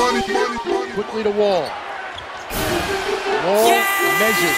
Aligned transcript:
Quickly 0.00 1.22
to 1.24 1.30
Wall. 1.30 1.68
Wall 3.44 3.68
yeah! 3.68 3.84
measures. 4.18 4.56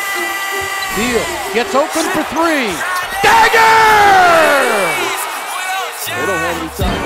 Beal 0.95 1.25
gets 1.53 1.75
open 1.75 2.05
for 2.15 2.23
three. 2.31 2.71
Dagger! 3.25 3.59
They 6.07 6.27
don't 6.27 6.39
have 6.39 6.59
any 6.59 6.71
time. 6.79 7.03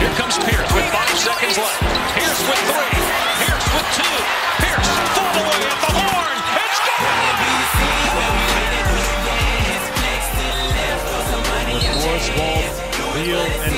Here 0.00 0.14
comes 0.18 0.36
Pierce 0.38 0.72
with 0.74 0.86
five 0.90 1.16
seconds 1.16 1.56
left. 1.56 1.80
Pierce 2.18 2.42
with 2.48 2.58
three. 2.74 2.89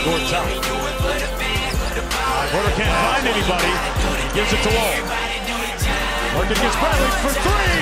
Porter 0.02 0.18
can't 2.74 2.90
find 3.06 3.24
anybody. 3.28 3.70
Gives 4.34 4.52
it 4.52 4.60
to 4.62 4.70
Wall. 4.74 4.98
Working 6.36 6.58
Bradley 6.58 7.10
for 7.22 7.30
three. 7.38 7.78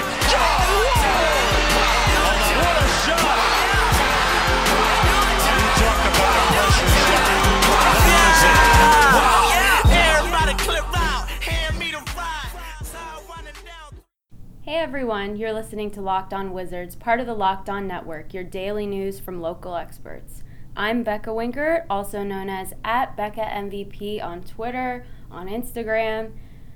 Hey 14.63 14.77
everyone, 14.77 15.37
you're 15.37 15.55
listening 15.55 15.91
to 15.93 16.03
Locked 16.03 16.35
On 16.35 16.53
Wizards, 16.53 16.95
part 16.97 17.21
of 17.21 17.27
the 17.27 17.33
Locked 17.35 17.71
On 17.71 17.87
Network, 17.89 18.35
your 18.35 18.45
daily 18.45 18.87
news 18.87 19.19
from 19.19 19.41
local 19.41 19.75
experts. 19.75 20.43
I'm 20.77 21.03
Becca 21.03 21.31
Winkert, 21.31 21.85
also 21.91 22.23
known 22.23 22.49
as 22.49 22.75
at 22.85 23.17
Becca 23.17 23.41
MVP 23.41 24.23
on 24.23 24.43
Twitter, 24.43 25.05
on 25.31 25.49
Instagram, 25.49 26.33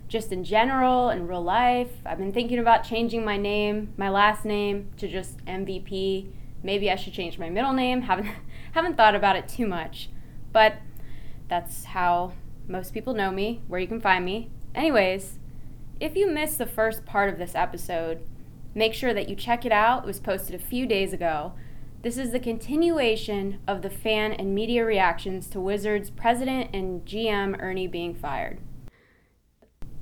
just 0.08 0.32
in 0.32 0.42
general, 0.42 1.10
in 1.10 1.28
real 1.28 1.42
life. 1.42 1.90
I've 2.04 2.18
been 2.18 2.32
thinking 2.32 2.58
about 2.58 2.82
changing 2.84 3.24
my 3.24 3.36
name, 3.36 3.94
my 3.96 4.08
last 4.10 4.44
name, 4.44 4.90
to 4.96 5.08
just 5.08 5.44
MVP. 5.44 6.28
Maybe 6.62 6.90
I 6.90 6.96
should 6.96 7.12
change 7.12 7.38
my 7.38 7.48
middle 7.48 7.72
name. 7.72 8.02
Haven't 8.08 8.28
haven't 8.72 8.96
thought 8.96 9.14
about 9.14 9.36
it 9.36 9.48
too 9.48 9.66
much, 9.66 10.10
but 10.52 10.74
that's 11.48 11.84
how 11.84 12.32
most 12.66 12.92
people 12.92 13.14
know 13.14 13.30
me, 13.30 13.62
where 13.68 13.78
you 13.78 13.86
can 13.86 14.00
find 14.00 14.24
me. 14.24 14.50
Anyways, 14.74 15.38
if 16.00 16.16
you 16.16 16.28
missed 16.28 16.58
the 16.58 16.66
first 16.66 17.04
part 17.04 17.32
of 17.32 17.38
this 17.38 17.54
episode, 17.54 18.26
make 18.74 18.92
sure 18.92 19.14
that 19.14 19.28
you 19.28 19.36
check 19.36 19.64
it 19.64 19.70
out. 19.70 20.02
It 20.02 20.06
was 20.06 20.18
posted 20.18 20.56
a 20.56 20.58
few 20.58 20.86
days 20.86 21.12
ago. 21.12 21.52
This 22.04 22.18
is 22.18 22.32
the 22.32 22.38
continuation 22.38 23.60
of 23.66 23.80
the 23.80 23.88
fan 23.88 24.34
and 24.34 24.54
media 24.54 24.84
reactions 24.84 25.46
to 25.46 25.58
Wizards 25.58 26.10
president 26.10 26.68
and 26.74 27.02
GM 27.06 27.58
Ernie 27.58 27.86
being 27.86 28.14
fired. 28.14 28.58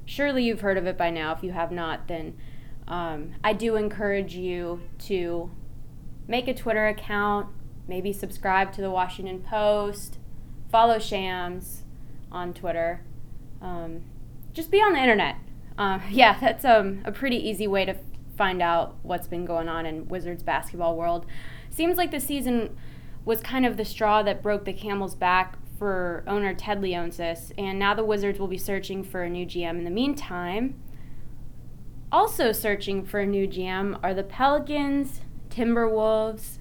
Surely 0.04 0.42
you've 0.42 0.62
heard 0.62 0.76
of 0.76 0.84
it 0.84 0.98
by 0.98 1.10
now. 1.10 1.30
If 1.32 1.44
you 1.44 1.52
have 1.52 1.70
not, 1.70 2.08
then 2.08 2.36
um, 2.88 3.36
I 3.44 3.52
do 3.52 3.76
encourage 3.76 4.34
you 4.34 4.80
to 5.04 5.52
make 6.26 6.48
a 6.48 6.54
Twitter 6.54 6.88
account, 6.88 7.46
maybe 7.86 8.12
subscribe 8.12 8.72
to 8.72 8.80
the 8.80 8.90
Washington 8.90 9.40
Post, 9.40 10.18
follow 10.72 10.98
Shams 10.98 11.84
on 12.32 12.52
Twitter. 12.52 13.04
Um, 13.60 14.02
just 14.52 14.72
be 14.72 14.78
on 14.78 14.94
the 14.94 14.98
internet. 14.98 15.36
Uh, 15.78 16.00
yeah, 16.10 16.36
that's 16.40 16.64
um, 16.64 17.02
a 17.04 17.12
pretty 17.12 17.36
easy 17.36 17.68
way 17.68 17.84
to 17.84 17.94
find 18.36 18.60
out 18.60 18.96
what's 19.02 19.28
been 19.28 19.44
going 19.44 19.68
on 19.68 19.86
in 19.86 20.08
Wizards 20.08 20.42
basketball 20.42 20.96
world. 20.96 21.26
Seems 21.72 21.96
like 21.96 22.10
the 22.10 22.20
season 22.20 22.76
was 23.24 23.40
kind 23.40 23.64
of 23.64 23.78
the 23.78 23.84
straw 23.84 24.22
that 24.22 24.42
broke 24.42 24.66
the 24.66 24.74
camel's 24.74 25.14
back 25.14 25.56
for 25.78 26.22
owner 26.26 26.52
Ted 26.52 26.82
Leonsis, 26.82 27.50
and 27.56 27.78
now 27.78 27.94
the 27.94 28.04
Wizards 28.04 28.38
will 28.38 28.46
be 28.46 28.58
searching 28.58 29.02
for 29.02 29.22
a 29.22 29.30
new 29.30 29.46
GM. 29.46 29.78
In 29.78 29.84
the 29.84 29.90
meantime, 29.90 30.80
also 32.12 32.52
searching 32.52 33.04
for 33.06 33.20
a 33.20 33.26
new 33.26 33.48
GM 33.48 33.98
are 34.02 34.12
the 34.12 34.22
Pelicans, 34.22 35.22
Timberwolves, 35.48 36.58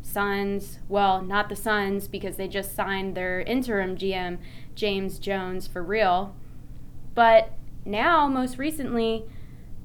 Suns. 0.00 0.78
Well, 0.88 1.22
not 1.22 1.48
the 1.48 1.56
Suns 1.56 2.06
because 2.06 2.36
they 2.36 2.46
just 2.46 2.74
signed 2.74 3.16
their 3.16 3.40
interim 3.40 3.96
GM, 3.96 4.38
James 4.76 5.18
Jones, 5.18 5.66
for 5.66 5.82
real. 5.82 6.36
But 7.14 7.52
now, 7.84 8.28
most 8.28 8.58
recently, 8.58 9.24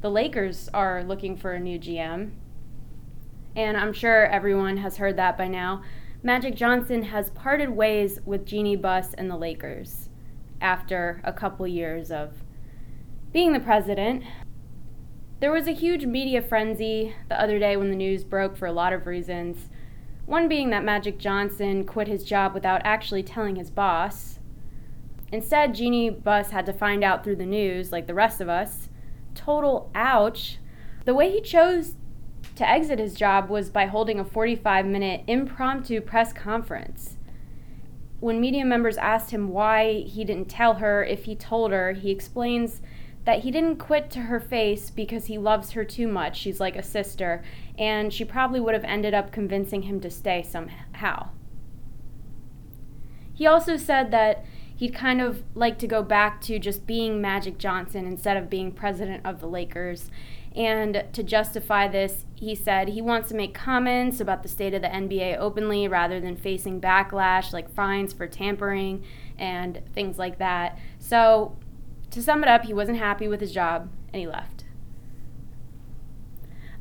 the 0.02 0.12
Lakers 0.12 0.69
are 0.72 1.03
looking 1.03 1.35
for 1.35 1.53
a 1.53 1.59
new 1.59 1.79
GM. 1.79 2.31
And 3.57 3.75
I'm 3.75 3.91
sure 3.91 4.28
everyone 4.28 4.78
has 4.78 4.97
heard 4.97 5.18
that 5.18 5.35
by 5.35 5.47
now. 5.47 5.81
Magic 6.22 6.56
Johnson 6.56 7.01
has 7.01 7.31
parted 7.31 7.72
ways 7.72 8.19
with 8.23 8.45
Jeanie 8.45 8.75
Buss 8.75 9.16
and 9.16 9.31
the 9.31 9.35
Lakers 9.35 10.09
after 10.62 11.22
a 11.23 11.34
couple 11.34 11.66
years 11.67 12.12
of 12.12 12.44
being 13.34 13.53
the 13.53 13.59
president. 13.59 14.23
There 15.40 15.51
was 15.51 15.67
a 15.67 15.72
huge 15.72 16.06
media 16.06 16.40
frenzy 16.40 17.16
the 17.29 17.41
other 17.41 17.57
day 17.57 17.75
when 17.75 17.90
the 17.90 17.96
news 17.96 18.23
broke 18.23 18.56
for 18.56 18.67
a 18.67 18.72
lot 18.72 18.94
of 18.94 19.07
reasons. 19.07 19.69
One 20.28 20.47
being 20.47 20.69
that 20.69 20.84
Magic 20.84 21.17
Johnson 21.17 21.84
quit 21.84 22.07
his 22.07 22.23
job 22.23 22.53
without 22.53 22.81
actually 22.84 23.23
telling 23.23 23.56
his 23.56 23.72
boss, 23.72 24.38
Instead, 25.31 25.73
Jeanie 25.73 26.12
Buss 26.12 26.51
had 26.51 26.66
to 26.67 26.73
find 26.73 27.03
out 27.03 27.23
through 27.23 27.35
the 27.35 27.46
news, 27.46 27.91
like 27.91 28.06
the 28.06 28.13
rest 28.13 28.40
of 28.40 28.50
us. 28.50 28.88
Total 29.34 29.90
ouch. 29.96 30.59
The 31.06 31.13
way 31.13 31.31
he 31.31 31.41
chose 31.41 31.96
to 32.57 32.69
exit 32.69 33.00
his 33.00 33.13
job 33.13 33.50
was 33.50 33.69
by 33.69 33.85
holding 33.85 34.19
a 34.19 34.25
45 34.25 34.85
minute 34.85 35.23
impromptu 35.28 36.01
press 36.01 36.34
conference. 36.34 37.18
When 38.19 38.41
media 38.41 38.66
members 38.66 38.97
asked 38.97 39.31
him 39.31 39.50
why 39.50 40.01
he 40.01 40.23
didn't 40.23 40.50
tell 40.50 40.75
her 40.75 41.03
if 41.03 41.25
he 41.25 41.35
told 41.35 41.72
her, 41.72 41.94
he 41.94 42.12
explains 42.12 42.81
that 43.25 43.41
he 43.41 43.51
didn't 43.51 43.75
quit 43.75 44.09
to 44.09 44.22
her 44.22 44.40
face 44.40 44.90
because 44.90 45.25
he 45.25 45.38
loves 45.38 45.72
her 45.72 45.84
too 45.84 46.07
much. 46.07 46.38
She's 46.38 46.59
like 46.59 46.75
a 46.75 46.81
sister, 46.81 47.44
and 47.78 48.12
she 48.12 48.23
probably 48.23 48.59
would 48.59 48.73
have 48.73 48.85
ended 48.85 49.13
up 49.13 49.31
convincing 49.31 49.84
him 49.84 50.00
to 50.00 50.09
stay 50.09 50.41
somehow. 50.41 51.29
He 53.34 53.46
also 53.46 53.78
said 53.78 54.12
that 54.12 54.46
he'd 54.78 54.96
kind 54.96 55.22
of 55.22 55.44
like 55.53 55.78
to 55.79 55.88
go 55.88 56.01
back 56.01 56.40
to 56.41 56.57
just 56.57 56.88
being 56.88 57.22
Magic 57.22 57.57
Johnson 57.57 58.07
instead 58.07 58.38
of 58.38 58.50
being 58.50 58.72
president 58.72 59.25
of 59.25 59.41
the 59.41 59.47
Lakers. 59.47 60.09
And 60.57 61.06
to 61.13 61.22
justify 61.22 61.88
this, 61.88 62.25
he 62.34 62.56
said 62.56 62.90
he 62.90 63.01
wants 63.01 63.29
to 63.29 63.35
make 63.35 63.53
comments 63.53 64.19
about 64.19 64.41
the 64.41 64.50
state 64.50 64.73
of 64.73 64.81
the 64.81 64.88
NBA 64.88 65.38
openly 65.38 65.88
rather 65.88 66.19
than 66.19 66.35
facing 66.35 66.81
backlash 66.81 67.53
like 67.53 67.69
fines 67.69 68.12
for 68.12 68.28
tampering 68.28 69.03
and 69.38 69.81
things 69.94 70.17
like 70.17 70.40
that. 70.40 70.79
So, 70.97 71.56
to 72.09 72.23
sum 72.23 72.41
it 72.41 72.50
up, 72.50 72.63
he 72.63 72.73
wasn't 72.73 72.97
happy 72.97 73.28
with 73.28 73.40
his 73.40 73.51
job 73.51 73.90
and 74.12 74.19
he 74.19 74.28
left. 74.28 74.63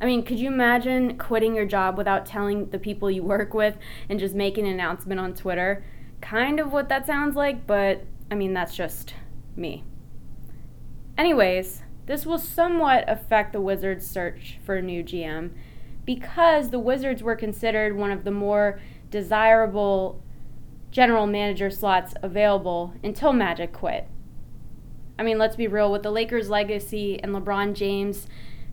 I 0.01 0.07
mean, 0.07 0.25
could 0.25 0.39
you 0.39 0.49
imagine 0.49 1.19
quitting 1.19 1.55
your 1.55 1.67
job 1.67 1.99
without 1.99 2.25
telling 2.25 2.71
the 2.71 2.79
people 2.79 3.11
you 3.11 3.23
work 3.23 3.53
with 3.53 3.77
and 4.09 4.19
just 4.19 4.35
making 4.35 4.67
an 4.67 4.73
announcement 4.73 5.21
on 5.21 5.35
Twitter? 5.35 5.85
kind 6.21 6.61
of 6.61 6.73
what 6.73 6.89
that 6.89 7.07
sounds 7.07 7.37
like, 7.37 7.67
but 7.67 8.05
I 8.31 8.35
mean, 8.35 8.53
that's 8.53 8.75
just 8.75 9.15
me. 9.55 9.85
Anyways, 11.17 11.83
this 12.07 12.25
will 12.25 12.39
somewhat 12.39 13.05
affect 13.09 13.53
the 13.53 13.61
Wizards' 13.61 14.07
search 14.07 14.59
for 14.65 14.77
a 14.77 14.83
new 14.83 15.03
GM 15.03 15.51
because 16.05 16.71
the 16.71 16.79
Wizards 16.79 17.23
were 17.23 17.37
considered 17.37 17.97
one 17.97 18.13
of 18.13 18.25
the 18.25 18.31
more 18.31 18.81
desirable 19.11 20.23
general 20.91 21.27
manager 21.27 21.69
slots 21.69 22.15
available 22.23 22.95
until 23.03 23.33
Magic 23.33 23.73
quit. 23.73 24.07
I 25.19 25.23
mean, 25.23 25.39
let's 25.39 25.57
be 25.57 25.67
real, 25.67 25.91
with 25.91 26.03
the 26.03 26.11
Lakers' 26.11 26.49
legacy 26.49 27.21
and 27.23 27.35
LeBron 27.35 27.75
James 27.75 28.27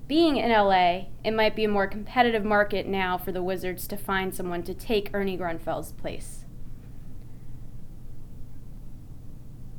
being 0.08 0.38
in 0.38 0.52
LA, 0.52 1.06
it 1.24 1.32
might 1.32 1.56
be 1.56 1.64
a 1.64 1.70
more 1.70 1.88
competitive 1.88 2.44
market 2.44 2.86
now 2.86 3.18
for 3.18 3.32
the 3.32 3.42
Wizards 3.42 3.88
to 3.88 3.98
find 3.98 4.36
someone 4.36 4.62
to 4.64 4.74
take 4.74 5.10
Ernie 5.14 5.38
Grunfeld's 5.38 5.94
place. 5.94 6.46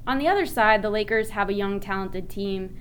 On 0.07 0.19
the 0.19 0.29
other 0.29 0.47
side, 0.47 0.83
the 0.83 0.91
Lakers 0.91 1.31
have 1.31 1.49
a 1.49 1.55
young, 1.55 1.79
talented 1.79 2.29
team 2.29 2.77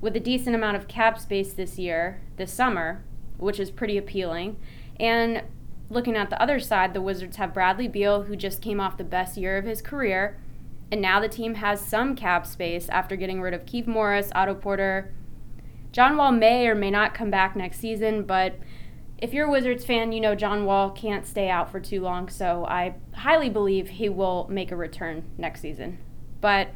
with 0.00 0.16
a 0.16 0.20
decent 0.20 0.54
amount 0.54 0.76
of 0.76 0.88
cap 0.88 1.18
space 1.18 1.52
this 1.52 1.78
year, 1.78 2.20
this 2.36 2.52
summer, 2.52 3.04
which 3.38 3.60
is 3.60 3.70
pretty 3.70 3.96
appealing. 3.96 4.56
And 4.98 5.42
looking 5.88 6.16
at 6.16 6.30
the 6.30 6.40
other 6.40 6.58
side, 6.60 6.94
the 6.94 7.02
Wizards 7.02 7.36
have 7.36 7.54
Bradley 7.54 7.88
Beal, 7.88 8.22
who 8.22 8.36
just 8.36 8.62
came 8.62 8.80
off 8.80 8.96
the 8.96 9.04
best 9.04 9.36
year 9.36 9.56
of 9.56 9.64
his 9.64 9.82
career. 9.82 10.38
And 10.90 11.00
now 11.00 11.20
the 11.20 11.28
team 11.28 11.54
has 11.56 11.80
some 11.80 12.14
cap 12.14 12.46
space 12.46 12.88
after 12.88 13.16
getting 13.16 13.40
rid 13.40 13.54
of 13.54 13.64
Markieff 13.64 13.86
Morris, 13.86 14.30
Otto 14.34 14.54
Porter. 14.54 15.12
John 15.92 16.16
Wall 16.16 16.32
may 16.32 16.68
or 16.68 16.74
may 16.74 16.90
not 16.90 17.14
come 17.14 17.30
back 17.30 17.56
next 17.56 17.78
season, 17.78 18.24
but 18.24 18.58
if 19.18 19.32
you're 19.32 19.46
a 19.46 19.50
Wizards 19.50 19.84
fan, 19.84 20.12
you 20.12 20.20
know 20.20 20.34
John 20.34 20.66
Wall 20.66 20.90
can't 20.90 21.26
stay 21.26 21.48
out 21.48 21.70
for 21.70 21.80
too 21.80 22.02
long, 22.02 22.28
so 22.28 22.66
I 22.66 22.96
highly 23.14 23.48
believe 23.48 23.88
he 23.88 24.08
will 24.08 24.46
make 24.50 24.70
a 24.70 24.76
return 24.76 25.24
next 25.38 25.62
season. 25.62 25.98
But 26.40 26.68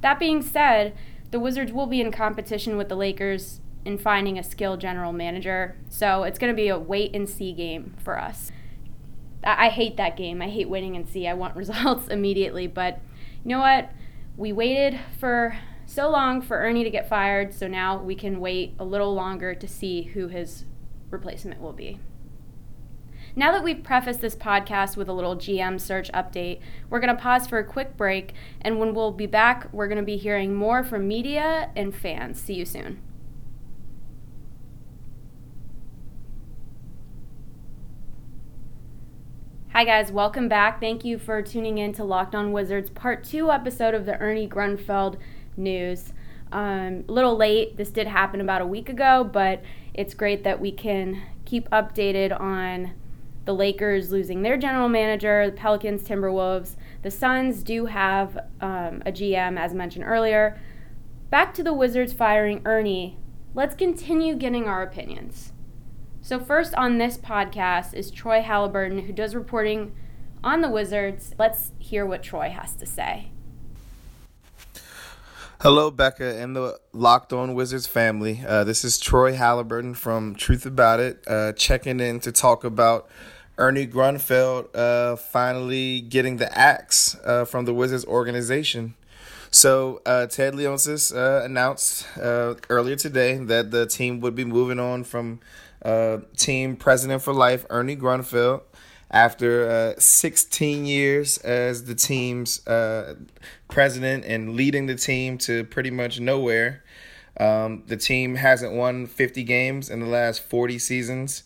that 0.00 0.18
being 0.18 0.42
said, 0.42 0.96
the 1.34 1.40
Wizards 1.40 1.72
will 1.72 1.88
be 1.88 2.00
in 2.00 2.12
competition 2.12 2.76
with 2.76 2.88
the 2.88 2.94
Lakers 2.94 3.60
in 3.84 3.98
finding 3.98 4.38
a 4.38 4.42
skilled 4.44 4.80
general 4.80 5.12
manager. 5.12 5.76
So 5.88 6.22
it's 6.22 6.38
going 6.38 6.52
to 6.52 6.56
be 6.56 6.68
a 6.68 6.78
wait 6.78 7.12
and 7.12 7.28
see 7.28 7.52
game 7.52 7.96
for 7.98 8.20
us. 8.20 8.52
I 9.42 9.68
hate 9.68 9.96
that 9.96 10.16
game. 10.16 10.40
I 10.40 10.48
hate 10.48 10.68
waiting 10.68 10.94
and 10.94 11.08
see. 11.08 11.26
I 11.26 11.34
want 11.34 11.56
results 11.56 12.06
immediately. 12.06 12.68
But 12.68 13.00
you 13.42 13.48
know 13.48 13.58
what? 13.58 13.90
We 14.36 14.52
waited 14.52 15.00
for 15.18 15.58
so 15.86 16.08
long 16.08 16.40
for 16.40 16.58
Ernie 16.58 16.84
to 16.84 16.90
get 16.90 17.08
fired, 17.08 17.52
so 17.52 17.66
now 17.66 18.00
we 18.00 18.14
can 18.14 18.38
wait 18.38 18.76
a 18.78 18.84
little 18.84 19.12
longer 19.12 19.56
to 19.56 19.66
see 19.66 20.02
who 20.02 20.28
his 20.28 20.66
replacement 21.10 21.60
will 21.60 21.72
be. 21.72 21.98
Now 23.36 23.50
that 23.50 23.64
we've 23.64 23.82
prefaced 23.82 24.20
this 24.20 24.36
podcast 24.36 24.96
with 24.96 25.08
a 25.08 25.12
little 25.12 25.34
GM 25.34 25.80
search 25.80 26.08
update, 26.12 26.60
we're 26.88 27.00
going 27.00 27.14
to 27.14 27.20
pause 27.20 27.48
for 27.48 27.58
a 27.58 27.64
quick 27.64 27.96
break, 27.96 28.32
and 28.60 28.78
when 28.78 28.94
we'll 28.94 29.10
be 29.10 29.26
back, 29.26 29.72
we're 29.72 29.88
going 29.88 29.98
to 29.98 30.04
be 30.04 30.16
hearing 30.16 30.54
more 30.54 30.84
from 30.84 31.08
media 31.08 31.70
and 31.74 31.92
fans. 31.92 32.40
See 32.40 32.54
you 32.54 32.64
soon. 32.64 33.00
Hi, 39.72 39.84
guys, 39.84 40.12
welcome 40.12 40.48
back. 40.48 40.78
Thank 40.78 41.04
you 41.04 41.18
for 41.18 41.42
tuning 41.42 41.78
in 41.78 41.92
to 41.94 42.04
Locked 42.04 42.36
On 42.36 42.52
Wizards, 42.52 42.88
part 42.88 43.24
two 43.24 43.50
episode 43.50 43.94
of 43.94 44.06
the 44.06 44.16
Ernie 44.20 44.48
Grunfeld 44.48 45.18
news. 45.56 46.12
Um, 46.52 47.02
a 47.08 47.12
little 47.12 47.36
late. 47.36 47.76
This 47.78 47.90
did 47.90 48.06
happen 48.06 48.40
about 48.40 48.62
a 48.62 48.66
week 48.66 48.88
ago, 48.88 49.24
but 49.24 49.60
it's 49.92 50.14
great 50.14 50.44
that 50.44 50.60
we 50.60 50.70
can 50.70 51.20
keep 51.44 51.68
updated 51.70 52.40
on 52.40 52.92
the 53.44 53.54
Lakers 53.54 54.10
losing 54.10 54.42
their 54.42 54.56
general 54.56 54.88
manager, 54.88 55.46
the 55.46 55.56
Pelicans, 55.56 56.02
Timberwolves. 56.02 56.76
The 57.02 57.10
Suns 57.10 57.62
do 57.62 57.86
have 57.86 58.36
um, 58.60 59.02
a 59.04 59.12
GM, 59.12 59.58
as 59.58 59.74
mentioned 59.74 60.04
earlier. 60.04 60.58
Back 61.30 61.54
to 61.54 61.62
the 61.62 61.74
Wizards 61.74 62.12
firing 62.12 62.62
Ernie. 62.64 63.18
Let's 63.54 63.74
continue 63.74 64.34
getting 64.34 64.66
our 64.66 64.82
opinions. 64.82 65.52
So, 66.22 66.40
first 66.40 66.74
on 66.74 66.98
this 66.98 67.18
podcast 67.18 67.92
is 67.92 68.10
Troy 68.10 68.40
Halliburton, 68.40 69.00
who 69.00 69.12
does 69.12 69.34
reporting 69.34 69.94
on 70.42 70.62
the 70.62 70.70
Wizards. 70.70 71.34
Let's 71.38 71.72
hear 71.78 72.06
what 72.06 72.22
Troy 72.22 72.48
has 72.48 72.74
to 72.76 72.86
say. 72.86 73.30
Hello, 75.60 75.90
Becca 75.90 76.36
and 76.36 76.54
the 76.54 76.78
Locked 76.92 77.32
On 77.32 77.54
Wizards 77.54 77.86
family. 77.86 78.42
Uh, 78.46 78.64
this 78.64 78.84
is 78.84 78.98
Troy 78.98 79.34
Halliburton 79.34 79.94
from 79.94 80.34
Truth 80.34 80.66
About 80.66 81.00
It, 81.00 81.24
uh, 81.26 81.52
checking 81.52 82.00
in 82.00 82.20
to 82.20 82.32
talk 82.32 82.64
about 82.64 83.08
Ernie 83.56 83.86
Grunfeld 83.86 84.74
uh, 84.74 85.16
finally 85.16 86.00
getting 86.00 86.38
the 86.38 86.56
axe 86.56 87.16
uh, 87.24 87.44
from 87.44 87.64
the 87.64 87.74
Wizards 87.74 88.04
organization. 88.04 88.94
So 89.50 90.02
uh, 90.04 90.26
Ted 90.26 90.54
Leonsis 90.54 91.14
uh, 91.14 91.44
announced 91.44 92.06
uh, 92.18 92.54
earlier 92.68 92.96
today 92.96 93.36
that 93.36 93.70
the 93.70 93.86
team 93.86 94.20
would 94.20 94.34
be 94.34 94.44
moving 94.44 94.80
on 94.80 95.04
from 95.04 95.38
uh, 95.82 96.18
team 96.36 96.74
president 96.76 97.22
for 97.22 97.32
life 97.32 97.64
Ernie 97.70 97.96
Grunfeld 97.96 98.62
after 99.10 99.94
16 99.96 100.86
years 100.86 101.38
as 101.38 101.84
the 101.84 101.94
team's 101.94 102.58
president 103.68 104.24
and 104.24 104.56
leading 104.56 104.86
the 104.86 104.96
team 104.96 105.38
to 105.38 105.62
pretty 105.64 105.90
much 105.90 106.18
nowhere. 106.18 106.82
Um, 107.38 107.84
the 107.86 107.96
team 107.96 108.34
hasn't 108.36 108.72
won 108.72 109.06
50 109.06 109.44
games 109.44 109.88
in 109.90 110.00
the 110.00 110.06
last 110.06 110.42
40 110.42 110.80
seasons 110.80 111.44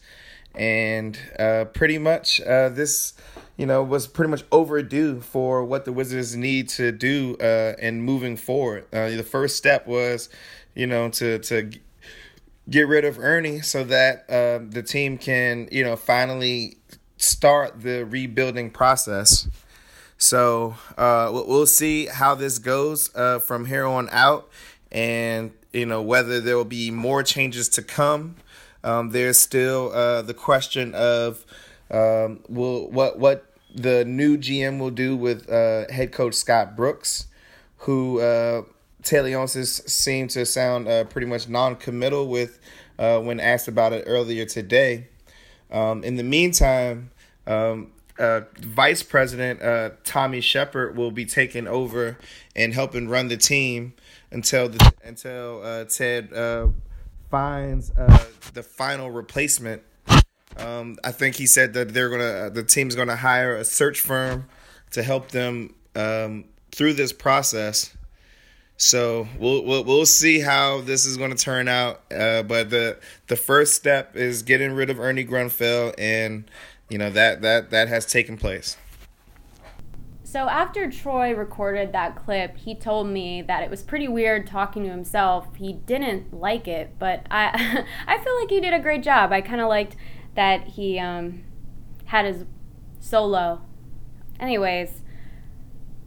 and 0.55 1.19
uh, 1.39 1.67
pretty 1.67 1.99
much 1.99 2.41
uh, 2.41 2.69
this 2.69 3.15
you 3.57 3.67
know 3.67 3.83
was 3.83 4.07
pretty 4.07 4.31
much 4.31 4.45
overdue 4.51 5.21
for 5.21 5.65
what 5.65 5.85
the 5.85 5.93
Wizards 5.93 6.37
need 6.37 6.69
to 6.71 6.93
do 6.93 7.37
uh, 7.41 7.75
in 7.79 8.01
moving 8.01 8.37
forward. 8.37 8.87
Uh, 8.93 9.11
the 9.11 9.23
first 9.23 9.57
step 9.57 9.87
was 9.87 10.29
you 10.75 10.87
know 10.87 11.09
to 11.11 11.39
to 11.41 11.71
get 12.71 12.87
rid 12.87 13.05
of 13.05 13.19
Ernie 13.19 13.61
so 13.61 13.85
that 13.85 14.29
uh, 14.29 14.65
the 14.69 14.83
team 14.83 15.19
can 15.19 15.69
you 15.71 15.85
know 15.85 15.97
finally 15.97 16.77
start 17.17 17.83
the 17.83 18.05
rebuilding 18.05 18.71
process. 18.71 19.49
So 20.19 20.77
uh, 20.97 21.31
we'll 21.33 21.67
see 21.67 22.07
how 22.07 22.35
this 22.35 22.59
goes 22.59 23.15
uh, 23.15 23.39
from 23.39 23.67
here 23.67 23.87
on 23.87 24.09
out, 24.11 24.49
and 24.91 25.53
you 25.73 25.87
know 25.87 26.03
whether 26.03 26.41
there 26.41 26.57
will 26.57 26.65
be 26.65 26.91
more 26.91 27.23
changes 27.23 27.69
to 27.71 27.83
come. 27.83 28.37
Um, 28.85 29.11
there's 29.11 29.39
still 29.39 29.93
uh, 29.93 30.23
the 30.23 30.35
question 30.35 30.95
of 30.95 31.45
um, 31.91 32.41
will 32.49 32.91
what 32.91 33.19
what 33.19 33.45
the 33.75 34.05
new 34.05 34.39
GM 34.39 34.79
will 34.79 34.91
do 34.91 35.17
with 35.17 35.49
uh, 35.51 35.91
head 35.91 36.13
coach 36.13 36.35
Scott 36.35 36.77
Brooks, 36.77 37.27
who 37.79 38.21
uh, 38.21 38.63
Ted 39.03 39.25
Leonsis 39.25 39.89
seemed 39.89 40.31
to 40.31 40.45
sound 40.47 40.89
uh, 40.89 41.05
pretty 41.05 41.27
much 41.27 41.49
non-committal 41.49 42.29
with 42.29 42.59
uh, 42.99 43.21
when 43.21 43.41
asked 43.41 43.69
about 43.69 43.93
it 43.93 44.05
earlier 44.07 44.45
today. 44.45 45.09
Um, 45.71 46.03
in 46.03 46.17
the 46.17 46.23
meantime, 46.23 47.11
um, 47.47 47.93
uh, 48.19 48.43
Vice 48.59 49.03
President 49.03 49.63
uh, 49.63 49.91
Tommy 50.05 50.41
Sheppard 50.41 50.97
will 50.97 51.11
be 51.11 51.25
taking 51.25 51.69
over 51.69 52.19
and 52.57 52.75
helping 52.75 53.09
run 53.09 53.29
the 53.29 53.37
team 53.37 53.95
until 54.31 54.69
the 54.69 54.93
until 55.05 55.63
uh, 55.63 55.85
Ted 55.85 56.33
uh, 56.33 56.69
finds 57.31 57.91
uh, 57.91 58.25
the 58.55 58.63
final 58.63 59.11
replacement. 59.11 59.83
Um, 60.57 60.97
I 61.05 61.13
think 61.13 61.37
he 61.37 61.47
said 61.47 61.75
that 61.75 61.95
they're 61.95 62.11
gonna 62.11 62.51
the 62.51 62.65
team's 62.65 62.97
gonna 62.97 63.17
hire 63.17 63.57
a 63.57 63.65
search 63.65 64.01
firm 64.01 64.49
to 64.93 65.03
help 65.03 65.31
them 65.31 65.75
um, 65.95 66.47
through 66.73 66.95
this 66.95 67.13
process. 67.13 67.95
So 68.77 69.27
we'll, 69.39 69.65
we'll 69.65 69.85
we'll 69.85 70.07
see 70.07 70.41
how 70.41 70.81
this 70.81 71.05
is 71.05 71.17
going 71.17 71.31
to 71.31 71.37
turn 71.37 71.67
out. 71.67 72.01
Uh, 72.13 72.45
but 72.45 72.71
the 72.71 72.99
the 73.27 73.37
first 73.37 73.75
step 73.75 74.15
is 74.17 74.43
getting 74.43 74.73
rid 74.73 74.89
of 74.89 75.01
Ernie 75.01 75.25
Grunfeld, 75.25 75.95
and 75.99 76.49
you 76.89 76.97
know 76.97 77.11
that 77.11 77.43
that 77.43 77.71
that 77.71 77.89
has 77.89 78.07
taken 78.07 78.37
place. 78.37 78.77
So 80.31 80.47
after 80.47 80.91
Troy 80.91 81.35
recorded 81.35 81.95
that 81.95 82.15
clip, 82.15 82.59
he 82.59 82.75
told 82.75 83.07
me 83.07 83.41
that 83.41 83.63
it 83.63 83.71
was 83.71 83.83
pretty 83.83 84.09
weird 84.09 84.47
talking 84.47 84.83
to 84.83 84.91
himself. 84.91 85.55
He 85.57 85.73
didn't 85.73 86.35
like 86.35 86.69
it, 86.69 86.99
but 86.99 87.25
I 87.31 87.87
I 88.07 88.19
feel 88.19 88.39
like 88.39 88.51
he 88.51 88.61
did 88.61 88.75
a 88.75 88.79
great 88.79 89.03
job. 89.03 89.33
I 89.33 89.41
kind 89.41 89.63
of 89.63 89.69
liked 89.69 89.97
that 90.35 90.69
he 90.69 90.99
um, 90.99 91.45
had 92.05 92.27
his 92.27 92.45
solo. 93.01 93.63
Anyways, 94.39 95.01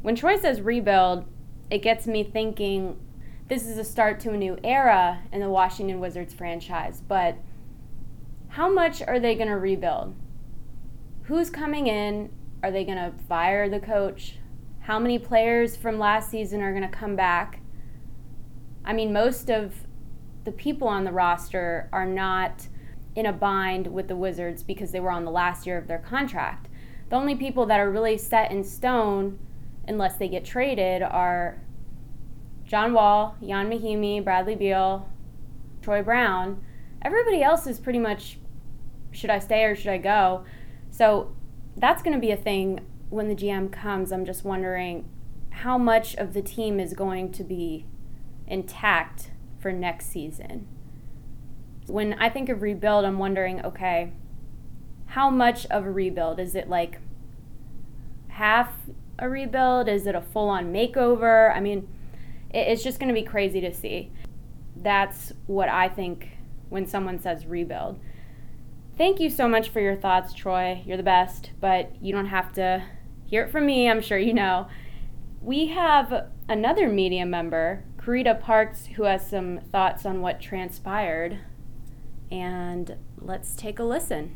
when 0.04 0.16
Troy 0.16 0.38
says 0.38 0.62
rebuild, 0.62 1.26
it 1.72 1.80
gets 1.80 2.06
me 2.06 2.24
thinking 2.24 3.00
this 3.48 3.66
is 3.66 3.80
a 3.80 3.84
start 3.84 4.20
to 4.20 4.34
a 4.34 4.38
new 4.38 4.56
era 4.64 5.24
in 5.32 5.40
the 5.40 5.50
Washington 5.50 6.00
Wizards 6.00 6.32
franchise, 6.32 7.02
but 7.08 7.38
how 8.50 8.72
much 8.72 9.02
are 9.02 9.20
they 9.20 9.34
going 9.34 9.48
to 9.48 9.58
rebuild? 9.58 10.14
Who's 11.24 11.50
coming 11.50 11.88
in 11.88 12.30
are 12.64 12.72
they 12.72 12.84
going 12.84 12.98
to 12.98 13.14
fire 13.28 13.70
the 13.70 13.80
coach? 13.80 14.38
How 14.82 15.00
many 15.00 15.20
players 15.20 15.76
from 15.76 16.00
last 16.00 16.30
season 16.30 16.62
are 16.62 16.72
going 16.72 16.90
to 16.90 16.96
come 16.96 17.16
back? 17.16 17.62
I 18.84 18.94
mean, 18.94 19.14
most 19.14 19.50
of 19.50 19.74
the 20.44 20.52
people 20.52 20.88
on 20.88 21.04
the 21.04 21.12
roster 21.12 21.90
are 21.92 22.06
not 22.06 22.68
in 23.16 23.26
a 23.26 23.34
bind 23.34 23.88
with 23.88 24.08
the 24.08 24.16
Wizards 24.16 24.64
because 24.64 24.92
they 24.92 25.00
were 25.00 25.12
on 25.12 25.26
the 25.26 25.32
last 25.32 25.68
year 25.68 25.78
of 25.78 25.88
their 25.88 26.00
contract. 26.00 26.68
The 27.10 27.16
only 27.16 27.36
people 27.36 27.66
that 27.68 27.80
are 27.80 27.92
really 27.92 28.18
set 28.18 28.52
in 28.52 28.64
stone, 28.64 29.38
unless 29.88 30.16
they 30.16 30.30
get 30.30 30.46
traded, 30.46 31.04
are 31.04 31.62
John 32.64 32.94
Wall, 32.94 33.36
Ian 33.44 33.70
Mahinmi, 33.70 34.24
Bradley 34.24 34.56
Beal, 34.56 35.10
Troy 35.82 36.02
Brown. 36.02 36.64
Everybody 37.02 37.44
else 37.44 37.68
is 37.68 37.80
pretty 37.80 38.00
much 38.00 38.38
should 39.12 39.30
I 39.30 39.40
stay 39.40 39.66
or 39.66 39.76
should 39.76 39.92
I 39.92 39.98
go? 39.98 40.46
So 40.90 41.36
that's 41.78 42.02
going 42.02 42.16
to 42.16 42.22
be 42.22 42.32
a 42.32 42.38
thing 42.38 42.82
when 43.10 43.28
the 43.28 43.36
GM 43.36 43.72
comes. 43.72 44.12
I'm 44.12 44.26
just 44.26 44.44
wondering 44.44 45.10
how 45.50 45.78
much 45.78 46.16
of 46.16 46.34
the 46.34 46.42
team 46.42 46.80
is 46.80 46.94
going 46.94 47.32
to 47.34 47.44
be 47.44 47.86
intact 48.48 49.32
for 49.60 49.72
next 49.72 50.08
season. 50.08 50.68
When 51.88 52.14
I 52.14 52.30
think 52.30 52.50
of 52.50 52.62
rebuild, 52.62 53.06
I'm 53.06 53.20
wondering 53.20 53.64
okay, 53.66 54.14
how 55.08 55.30
much 55.30 55.66
of 55.68 55.86
a 55.86 55.92
rebuild? 55.92 56.40
Is 56.40 56.56
it 56.56 56.70
like 56.70 57.00
half 58.30 58.74
a 59.20 59.30
rebuild? 59.30 59.88
Is 59.88 60.08
it 60.08 60.16
a 60.16 60.22
full 60.22 60.50
on 60.50 60.72
makeover? 60.72 61.56
I 61.56 61.60
mean, 61.60 61.88
it's 62.50 62.84
just 62.84 63.00
going 63.00 63.14
to 63.14 63.20
be 63.20 63.26
crazy 63.26 63.62
to 63.62 63.74
see. 63.74 64.12
That's 64.76 65.34
what 65.48 65.70
I 65.70 65.90
think 65.90 66.30
when 66.70 66.88
someone 66.88 67.20
says 67.20 67.46
rebuild. 67.46 68.00
Thank 69.02 69.20
you 69.20 69.32
so 69.32 69.48
much 69.48 69.70
for 69.70 69.80
your 69.80 69.96
thoughts, 69.96 70.32
Troy. 70.32 70.84
You're 70.86 70.96
the 70.96 71.02
best, 71.02 71.50
but 71.60 71.92
you 72.04 72.14
don't 72.14 72.28
have 72.28 72.54
to 72.54 72.84
hear 73.26 73.46
it 73.46 73.50
from 73.50 73.66
me. 73.66 73.90
I'm 73.90 74.00
sure 74.00 74.20
you 74.20 74.32
know. 74.32 74.68
We 75.42 75.70
have 75.70 76.28
another 76.48 76.88
media 76.88 77.26
member, 77.26 77.84
Karita 77.98 78.40
Parks, 78.40 78.86
who 78.86 79.06
has 79.06 79.28
some 79.28 79.60
thoughts 79.72 80.06
on 80.06 80.22
what 80.22 80.40
transpired. 80.40 81.40
And 82.30 82.96
let's 83.18 83.56
take 83.56 83.80
a 83.80 83.84
listen. 83.84 84.36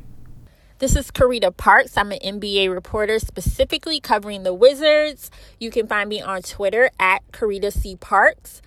This 0.80 0.96
is 0.96 1.12
Karita 1.12 1.56
Parks. 1.56 1.96
I'm 1.96 2.12
an 2.12 2.18
NBA 2.24 2.74
reporter 2.74 3.20
specifically 3.20 4.00
covering 4.00 4.42
the 4.42 4.54
Wizards. 4.56 5.30
You 5.60 5.70
can 5.70 5.86
find 5.86 6.10
me 6.10 6.22
on 6.24 6.42
Twitter 6.42 6.90
at 7.00 7.22
Karita 7.32 7.72
C. 7.72 7.98
Parks. 7.98 8.64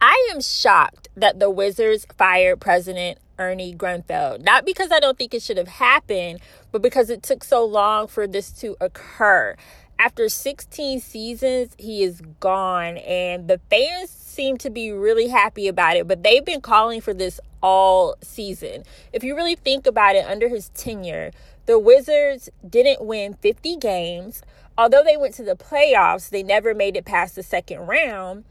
I 0.00 0.28
am 0.32 0.40
shocked 0.40 1.08
that 1.16 1.40
the 1.40 1.50
Wizards 1.50 2.06
fired 2.16 2.60
President 2.60 3.18
Ernie 3.40 3.74
Grunfeld. 3.74 4.44
Not 4.44 4.64
because 4.64 4.92
I 4.92 5.00
don't 5.00 5.18
think 5.18 5.34
it 5.34 5.42
should 5.42 5.56
have 5.56 5.66
happened, 5.66 6.40
but 6.70 6.82
because 6.82 7.10
it 7.10 7.22
took 7.22 7.42
so 7.42 7.64
long 7.64 8.06
for 8.06 8.26
this 8.26 8.52
to 8.60 8.76
occur. 8.80 9.56
After 9.98 10.28
16 10.28 11.00
seasons, 11.00 11.74
he 11.78 12.02
is 12.02 12.22
gone, 12.38 12.98
and 12.98 13.48
the 13.48 13.60
fans 13.68 14.10
seem 14.10 14.56
to 14.58 14.70
be 14.70 14.92
really 14.92 15.28
happy 15.28 15.68
about 15.68 15.96
it, 15.96 16.06
but 16.06 16.22
they've 16.22 16.44
been 16.44 16.60
calling 16.60 17.00
for 17.00 17.12
this 17.12 17.40
all 17.62 18.16
season. 18.22 18.84
If 19.12 19.24
you 19.24 19.34
really 19.36 19.56
think 19.56 19.86
about 19.86 20.16
it, 20.16 20.24
under 20.24 20.48
his 20.48 20.70
tenure, 20.70 21.32
the 21.66 21.78
Wizards 21.78 22.48
didn't 22.66 23.04
win 23.04 23.34
50 23.34 23.76
games. 23.76 24.42
Although 24.78 25.04
they 25.04 25.16
went 25.16 25.34
to 25.34 25.44
the 25.44 25.56
playoffs, 25.56 26.30
they 26.30 26.42
never 26.42 26.74
made 26.74 26.96
it 26.96 27.04
past 27.04 27.34
the 27.34 27.42
second 27.42 27.80
round. 27.80 28.44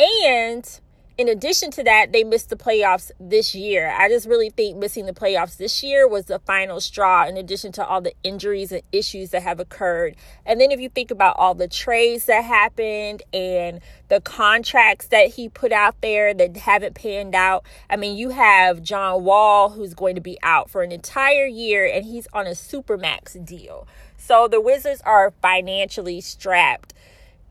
And 0.00 0.80
in 1.20 1.28
addition 1.28 1.70
to 1.72 1.84
that, 1.84 2.12
they 2.12 2.24
missed 2.24 2.48
the 2.48 2.56
playoffs 2.56 3.10
this 3.20 3.54
year. 3.54 3.94
I 3.94 4.08
just 4.08 4.26
really 4.26 4.48
think 4.48 4.78
missing 4.78 5.04
the 5.04 5.12
playoffs 5.12 5.58
this 5.58 5.82
year 5.82 6.08
was 6.08 6.24
the 6.24 6.38
final 6.38 6.80
straw, 6.80 7.26
in 7.26 7.36
addition 7.36 7.72
to 7.72 7.84
all 7.84 8.00
the 8.00 8.14
injuries 8.22 8.72
and 8.72 8.80
issues 8.90 9.28
that 9.32 9.42
have 9.42 9.60
occurred. 9.60 10.16
And 10.46 10.58
then 10.58 10.70
if 10.70 10.80
you 10.80 10.88
think 10.88 11.10
about 11.10 11.36
all 11.36 11.54
the 11.54 11.68
trades 11.68 12.24
that 12.24 12.42
happened 12.42 13.22
and 13.34 13.80
the 14.08 14.22
contracts 14.22 15.08
that 15.08 15.28
he 15.34 15.50
put 15.50 15.72
out 15.72 16.00
there 16.00 16.32
that 16.32 16.56
haven't 16.56 16.94
panned 16.94 17.34
out, 17.34 17.66
I 17.90 17.96
mean, 17.96 18.16
you 18.16 18.30
have 18.30 18.82
John 18.82 19.22
Wall, 19.22 19.68
who's 19.68 19.92
going 19.92 20.14
to 20.14 20.22
be 20.22 20.38
out 20.42 20.70
for 20.70 20.82
an 20.82 20.90
entire 20.90 21.44
year, 21.44 21.84
and 21.84 22.02
he's 22.02 22.28
on 22.32 22.46
a 22.46 22.52
supermax 22.52 23.44
deal. 23.44 23.86
So 24.16 24.48
the 24.48 24.58
Wizards 24.58 25.02
are 25.02 25.34
financially 25.42 26.22
strapped 26.22 26.94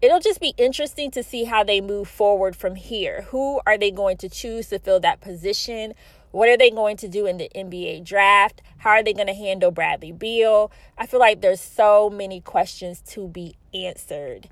it'll 0.02 0.20
just 0.20 0.40
be 0.40 0.54
interesting 0.58 1.12
to 1.12 1.24
see 1.24 1.46
how 1.46 1.64
they 1.64 1.82
move 1.82 2.08
forward 2.08 2.56
from 2.56 2.76
here. 2.76 3.24
Who 3.30 3.60
are 3.66 3.78
they 3.78 3.92
going 3.92 4.18
to 4.18 4.30
choose 4.30 4.70
to 4.70 4.80
fill 4.80 5.00
that 5.02 5.22
position? 5.22 5.94
What 6.32 6.48
are 6.48 6.58
they 6.58 6.70
going 6.70 6.98
to 6.98 7.08
do 7.08 7.26
in 7.26 7.38
the 7.38 7.50
NBA 7.56 8.06
draft? 8.06 8.62
How 8.80 8.92
are 8.92 9.04
they 9.04 9.14
going 9.14 9.28
to 9.28 9.34
handle 9.34 9.72
Bradley 9.72 10.12
Beal? 10.12 10.72
I 10.98 11.06
feel 11.06 11.20
like 11.20 11.42
there's 11.42 11.62
so 11.62 12.10
many 12.10 12.40
questions 12.40 13.02
to 13.10 13.28
be 13.28 13.56
answered. 13.74 14.48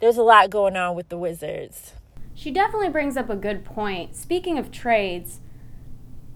There's 0.00 0.18
a 0.18 0.22
lot 0.22 0.50
going 0.50 0.76
on 0.76 0.94
with 0.94 1.08
the 1.08 1.18
Wizards. 1.18 1.94
She 2.34 2.50
definitely 2.50 2.90
brings 2.90 3.16
up 3.16 3.30
a 3.30 3.36
good 3.36 3.64
point. 3.64 4.14
Speaking 4.14 4.58
of 4.58 4.70
trades, 4.70 5.40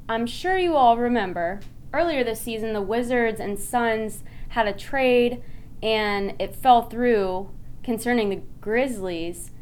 I'm 0.08 0.26
sure 0.26 0.56
you 0.56 0.76
all 0.76 0.96
remember 0.96 1.60
earlier 1.92 2.22
this 2.24 2.40
season 2.40 2.72
the 2.72 2.82
Wizards 2.82 3.40
and 3.40 3.58
Suns 3.58 4.22
had 4.50 4.66
a 4.66 4.72
trade 4.72 5.42
and 5.82 6.34
it 6.38 6.54
fell 6.54 6.82
through 6.82 7.50
concerning 7.86 8.30
the 8.30 8.42
Grizzlies, 8.60 9.52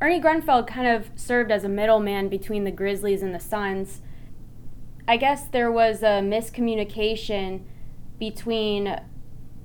Ernie 0.00 0.20
Grunfeld 0.20 0.68
kind 0.68 0.86
of 0.86 1.10
served 1.16 1.50
as 1.50 1.64
a 1.64 1.68
middleman 1.68 2.28
between 2.28 2.62
the 2.62 2.70
Grizzlies 2.70 3.24
and 3.24 3.34
the 3.34 3.40
Suns. 3.40 4.00
I 5.08 5.16
guess 5.16 5.46
there 5.46 5.70
was 5.70 6.04
a 6.04 6.22
miscommunication 6.22 7.64
between 8.20 9.00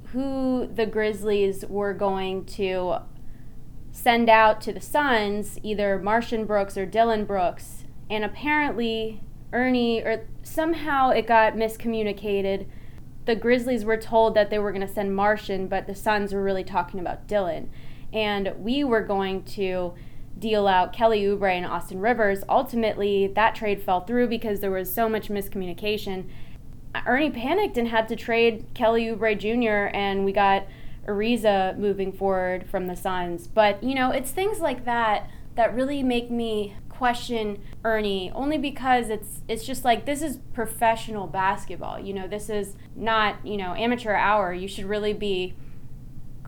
who 0.05 0.67
the 0.73 0.87
Grizzlies 0.87 1.63
were 1.67 1.93
going 1.93 2.45
to 2.45 3.01
send 3.91 4.29
out 4.29 4.61
to 4.61 4.73
the 4.73 4.81
Suns, 4.81 5.59
either 5.61 6.01
MarShon 6.03 6.47
Brooks 6.47 6.75
or 6.75 6.87
Dillon 6.87 7.23
Brooks. 7.23 7.85
And 8.09 8.23
apparently, 8.23 9.21
Ernie, 9.53 10.01
or 10.01 10.27
somehow 10.41 11.11
it 11.11 11.27
got 11.27 11.53
miscommunicated. 11.53 12.65
The 13.25 13.35
Grizzlies 13.35 13.85
were 13.85 13.97
told 13.97 14.33
that 14.33 14.49
they 14.49 14.57
were 14.57 14.71
going 14.71 14.87
to 14.87 14.91
send 14.91 15.15
Martian, 15.15 15.67
but 15.67 15.85
the 15.85 15.93
Suns 15.93 16.33
were 16.33 16.41
really 16.41 16.63
talking 16.63 16.99
about 16.99 17.27
Dillon 17.27 17.69
and 18.13 18.53
we 18.59 18.83
were 18.83 19.03
going 19.03 19.43
to 19.43 19.93
deal 20.39 20.67
out 20.67 20.93
Kelly 20.93 21.23
Oubre 21.23 21.51
and 21.51 21.65
Austin 21.65 21.99
Rivers. 21.99 22.43
Ultimately, 22.47 23.27
that 23.27 23.55
trade 23.55 23.81
fell 23.81 24.01
through 24.01 24.27
because 24.27 24.59
there 24.59 24.71
was 24.71 24.93
so 24.93 25.09
much 25.09 25.29
miscommunication. 25.29 26.25
Ernie 27.05 27.29
panicked 27.29 27.77
and 27.77 27.87
had 27.87 28.07
to 28.07 28.15
trade 28.15 28.65
Kelly 28.73 29.05
Oubre 29.05 29.37
Jr. 29.37 29.95
and 29.95 30.25
we 30.25 30.31
got 30.31 30.65
Ariza 31.07 31.77
moving 31.77 32.11
forward 32.11 32.69
from 32.69 32.87
the 32.87 32.95
Suns. 32.95 33.47
But 33.47 33.83
you 33.83 33.95
know, 33.95 34.11
it's 34.11 34.31
things 34.31 34.59
like 34.59 34.85
that 34.85 35.29
that 35.55 35.73
really 35.73 36.03
make 36.03 36.29
me 36.29 36.75
question 36.89 37.61
Ernie 37.83 38.31
only 38.33 38.57
because 38.57 39.09
it's 39.09 39.41
it's 39.47 39.63
just 39.63 39.85
like 39.85 40.05
this 40.05 40.21
is 40.21 40.39
professional 40.53 41.27
basketball. 41.27 41.99
You 41.99 42.13
know, 42.13 42.27
this 42.27 42.49
is 42.49 42.75
not, 42.95 43.45
you 43.45 43.57
know, 43.57 43.73
amateur 43.75 44.13
hour. 44.13 44.53
You 44.53 44.67
should 44.67 44.85
really 44.85 45.13
be 45.13 45.53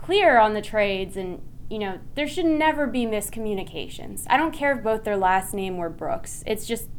clear 0.10 0.39
on 0.39 0.56
the 0.56 0.62
trades 0.62 1.16
and 1.16 1.39
you 1.70 1.78
know, 1.78 2.00
there 2.16 2.28
should 2.28 2.48
never 2.48 2.88
be 2.88 3.06
miscommunications. 3.06 4.25
I 4.28 4.38
don't 4.38 4.51
care 4.51 4.75
if 4.75 4.84
both 4.84 5.04
their 5.04 5.18
last 5.18 5.54
name 5.54 5.78
were 5.78 5.88
Brooks. 5.88 6.44
It's 6.48 6.66
just 6.66 6.89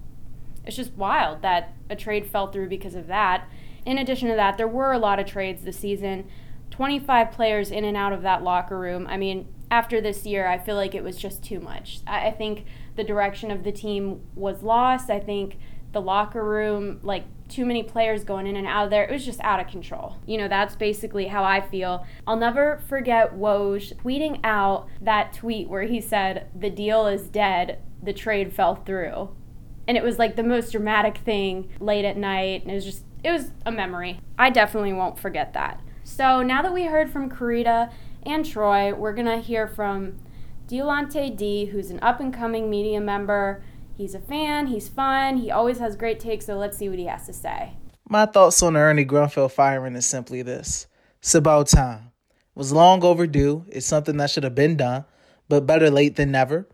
it's 0.64 0.76
just 0.76 0.92
wild 0.92 1.42
that 1.42 1.74
a 1.88 1.96
trade 1.96 2.24
fell 2.24 2.52
through 2.52 2.68
because 2.68 2.94
of 2.94 3.08
that. 3.08 3.48
In 3.84 3.98
addition 3.98 4.28
to 4.28 4.36
that, 4.36 4.56
there 4.58 4.68
were 4.68 4.92
a 4.92 4.98
lot 4.98 5.18
of 5.18 5.26
trades 5.26 5.64
this 5.64 5.80
season. 5.80 6.28
25 6.70 7.32
players 7.32 7.72
in 7.72 7.84
and 7.84 7.96
out 7.96 8.12
of 8.12 8.22
that 8.22 8.44
locker 8.44 8.78
room. 8.78 9.08
I 9.08 9.16
mean, 9.16 9.48
after 9.72 10.00
this 10.00 10.24
year, 10.24 10.46
I 10.46 10.58
feel 10.58 10.76
like 10.76 10.94
it 10.94 11.02
was 11.02 11.16
just 11.16 11.42
too 11.42 11.58
much. 11.58 11.98
I 12.06 12.30
think 12.30 12.64
the 12.94 13.02
direction 13.02 13.50
of 13.50 13.64
the 13.64 13.72
team 13.72 14.20
was 14.36 14.62
lost. 14.62 15.10
I 15.10 15.18
think 15.18 15.58
the 15.92 16.00
locker 16.00 16.44
room, 16.44 17.00
like 17.02 17.24
too 17.48 17.66
many 17.66 17.82
players 17.82 18.24
going 18.24 18.46
in 18.46 18.56
and 18.56 18.66
out 18.66 18.84
of 18.84 18.90
there. 18.90 19.04
It 19.04 19.10
was 19.10 19.24
just 19.24 19.40
out 19.40 19.60
of 19.60 19.66
control. 19.66 20.16
You 20.24 20.38
know, 20.38 20.48
that's 20.48 20.76
basically 20.76 21.26
how 21.26 21.44
I 21.44 21.60
feel. 21.60 22.06
I'll 22.26 22.36
never 22.36 22.82
forget 22.88 23.34
Woj 23.34 23.94
tweeting 23.96 24.40
out 24.44 24.88
that 25.00 25.32
tweet 25.32 25.68
where 25.68 25.82
he 25.82 26.00
said, 26.00 26.48
The 26.54 26.70
deal 26.70 27.06
is 27.06 27.28
dead, 27.28 27.80
the 28.02 28.12
trade 28.12 28.52
fell 28.52 28.76
through. 28.76 29.34
And 29.88 29.96
it 29.96 30.04
was 30.04 30.18
like 30.18 30.36
the 30.36 30.44
most 30.44 30.70
dramatic 30.72 31.18
thing 31.18 31.68
late 31.80 32.04
at 32.04 32.16
night. 32.16 32.62
And 32.62 32.70
it 32.70 32.74
was 32.74 32.84
just, 32.84 33.04
it 33.24 33.32
was 33.32 33.50
a 33.66 33.72
memory. 33.72 34.20
I 34.38 34.50
definitely 34.50 34.92
won't 34.92 35.18
forget 35.18 35.52
that. 35.54 35.80
So 36.04 36.42
now 36.42 36.62
that 36.62 36.72
we 36.72 36.84
heard 36.84 37.10
from 37.10 37.28
Karita 37.28 37.92
and 38.24 38.44
Troy, 38.44 38.94
we're 38.94 39.14
going 39.14 39.26
to 39.26 39.38
hear 39.38 39.66
from 39.66 40.18
Diolante 40.68 41.30
D, 41.30 41.66
who's 41.66 41.90
an 41.90 41.98
up 42.00 42.20
and 42.20 42.32
coming 42.32 42.70
media 42.70 43.00
member 43.00 43.62
He's 44.00 44.14
a 44.14 44.18
fan, 44.18 44.68
he's 44.68 44.88
fun, 44.88 45.36
he 45.36 45.50
always 45.50 45.78
has 45.78 45.94
great 45.94 46.18
takes, 46.18 46.46
so 46.46 46.56
let's 46.56 46.78
see 46.78 46.88
what 46.88 46.98
he 46.98 47.04
has 47.04 47.26
to 47.26 47.34
say. 47.34 47.74
My 48.08 48.24
thoughts 48.24 48.62
on 48.62 48.74
Ernie 48.74 49.04
Grunfeld 49.04 49.52
firing 49.52 49.94
is 49.94 50.06
simply 50.06 50.40
this. 50.40 50.86
It's 51.18 51.34
about 51.34 51.68
time. 51.68 52.10
It 52.30 52.58
was 52.58 52.72
long 52.72 53.04
overdue. 53.04 53.66
It's 53.68 53.84
something 53.84 54.16
that 54.16 54.30
should 54.30 54.44
have 54.44 54.54
been 54.54 54.78
done, 54.78 55.04
but 55.50 55.66
better 55.66 55.90
late 55.90 56.16
than 56.16 56.30
never. 56.30 56.66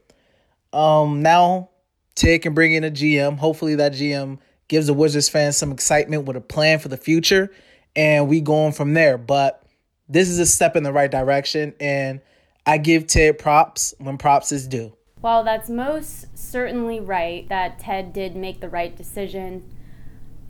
Um, 0.73 1.21
now 1.21 1.71
Ted 2.15 2.43
can 2.43 2.55
bring 2.55 2.75
in 2.75 2.85
a 2.85 2.93
GM. 2.93 3.39
Hopefully 3.39 3.75
that 3.75 3.95
GM 3.95 4.39
gives 4.69 4.87
the 4.87 4.95
Wizards 4.95 5.29
fans 5.29 5.57
some 5.57 5.73
excitement 5.73 6.27
with 6.27 6.37
a 6.37 6.41
plan 6.41 6.79
for 6.79 6.87
the 6.87 6.97
future, 6.97 7.51
and 7.97 8.29
we 8.29 8.41
go 8.41 8.67
on 8.67 8.71
from 8.73 8.95
there. 8.95 9.19
But 9.19 9.65
this 10.09 10.29
is 10.29 10.39
a 10.39 10.47
step 10.47 10.77
in 10.77 10.85
the 10.85 10.93
right 10.93 11.11
direction, 11.11 11.75
and 11.81 12.21
I 12.65 12.79
give 12.79 13.09
Ted 13.09 13.41
props 13.41 13.95
when 13.99 14.17
props 14.17 14.53
is 14.53 14.69
due. 14.69 14.96
While 15.23 15.45
that's 15.45 15.71
most 15.71 16.37
certainly 16.37 17.01
right 17.01 17.49
that 17.49 17.79
Ted 17.79 18.13
did 18.13 18.37
make 18.37 18.61
the 18.61 18.69
right 18.69 18.95
decision, 18.95 19.65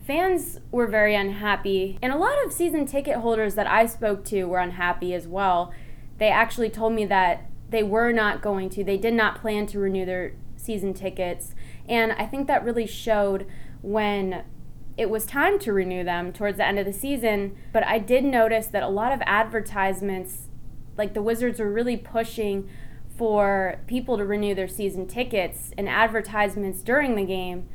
fans 0.05 0.59
were 0.71 0.87
very 0.87 1.15
unhappy. 1.15 1.97
And 2.01 2.11
a 2.11 2.17
lot 2.17 2.43
of 2.45 2.51
season 2.51 2.85
ticket 2.85 3.17
holders 3.17 3.55
that 3.55 3.65
I 3.65 3.85
spoke 3.85 4.25
to 4.25 4.43
were 4.43 4.59
unhappy 4.59 5.13
as 5.13 5.25
well. 5.25 5.73
They 6.17 6.27
actually 6.27 6.69
told 6.69 6.93
me 6.93 7.05
that 7.05 7.49
they 7.69 7.81
were 7.81 8.11
not 8.11 8.41
going 8.41 8.69
to, 8.71 8.83
they 8.83 8.97
did 8.97 9.13
not 9.13 9.39
plan 9.39 9.67
to 9.67 9.79
renew 9.79 10.05
their 10.05 10.33
season 10.57 10.93
tickets. 10.93 11.55
And 11.87 12.11
I 12.11 12.25
think 12.25 12.47
that 12.47 12.63
really 12.63 12.87
showed 12.87 13.47
when 13.81 14.43
it 14.97 15.09
was 15.09 15.25
time 15.25 15.59
to 15.59 15.71
renew 15.71 16.03
them 16.03 16.33
towards 16.33 16.57
the 16.57 16.65
end 16.65 16.77
of 16.77 16.85
the 16.85 16.93
season. 16.93 17.55
But 17.71 17.85
I 17.85 17.99
did 17.99 18.25
notice 18.25 18.67
that 18.67 18.83
a 18.83 18.89
lot 18.89 19.13
of 19.13 19.21
advertisements, 19.25 20.47
like 20.97 21.13
the 21.13 21.21
Wizards, 21.21 21.59
were 21.59 21.71
really 21.71 21.95
pushing 21.95 22.67
for 23.17 23.79
people 23.87 24.17
to 24.17 24.25
renew 24.25 24.53
their 24.53 24.67
season 24.67 25.07
tickets 25.07 25.71
and 25.77 25.89
advertisements 25.89 26.81
during 26.81 27.15
the 27.15 27.25
game, 27.25 27.67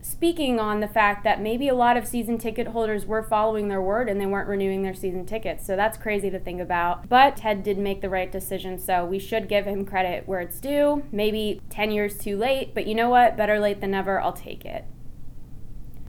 speaking 0.00 0.60
on 0.60 0.80
the 0.80 0.86
fact 0.86 1.24
that 1.24 1.40
maybe 1.40 1.66
a 1.66 1.74
lot 1.74 1.96
of 1.96 2.06
season 2.06 2.38
ticket 2.38 2.68
holders 2.68 3.06
were 3.06 3.22
following 3.22 3.68
their 3.68 3.80
word 3.80 4.08
and 4.08 4.20
they 4.20 4.26
weren't 4.26 4.48
renewing 4.48 4.82
their 4.82 4.94
season 4.94 5.26
tickets. 5.26 5.66
So 5.66 5.76
that's 5.76 5.98
crazy 5.98 6.30
to 6.30 6.38
think 6.38 6.60
about. 6.60 7.08
But 7.08 7.36
Ted 7.36 7.62
did 7.62 7.78
make 7.78 8.02
the 8.02 8.10
right 8.10 8.30
decision, 8.30 8.78
so 8.78 9.04
we 9.04 9.18
should 9.18 9.48
give 9.48 9.64
him 9.64 9.84
credit 9.84 10.28
where 10.28 10.40
it's 10.40 10.60
due. 10.60 11.04
Maybe 11.10 11.60
10 11.70 11.90
years 11.90 12.18
too 12.18 12.36
late, 12.36 12.74
but 12.74 12.86
you 12.86 12.94
know 12.94 13.08
what? 13.08 13.36
Better 13.36 13.58
late 13.58 13.80
than 13.80 13.92
never. 13.92 14.20
I'll 14.20 14.32
take 14.32 14.64
it. 14.64 14.84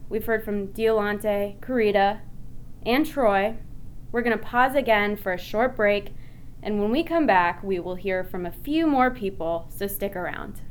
We've 0.08 0.24
heard 0.24 0.44
from 0.44 0.68
Diolante, 0.68 1.56
Karita, 1.60 2.20
and 2.84 3.04
Troy. 3.04 3.56
We're 4.12 4.22
going 4.22 4.38
to 4.38 4.44
pause 4.44 4.76
again 4.76 5.16
for 5.16 5.32
a 5.32 5.38
short 5.38 5.74
break 5.74 6.12
and 6.66 6.80
when 6.80 6.90
we 6.90 7.04
come 7.04 7.28
back, 7.28 7.62
we 7.62 7.78
will 7.78 7.94
hear 7.94 8.24
from 8.24 8.44
a 8.44 8.50
few 8.50 8.88
more 8.88 9.08
people, 9.08 9.68
so 9.72 9.86
stick 9.86 10.16
around. 10.16 10.62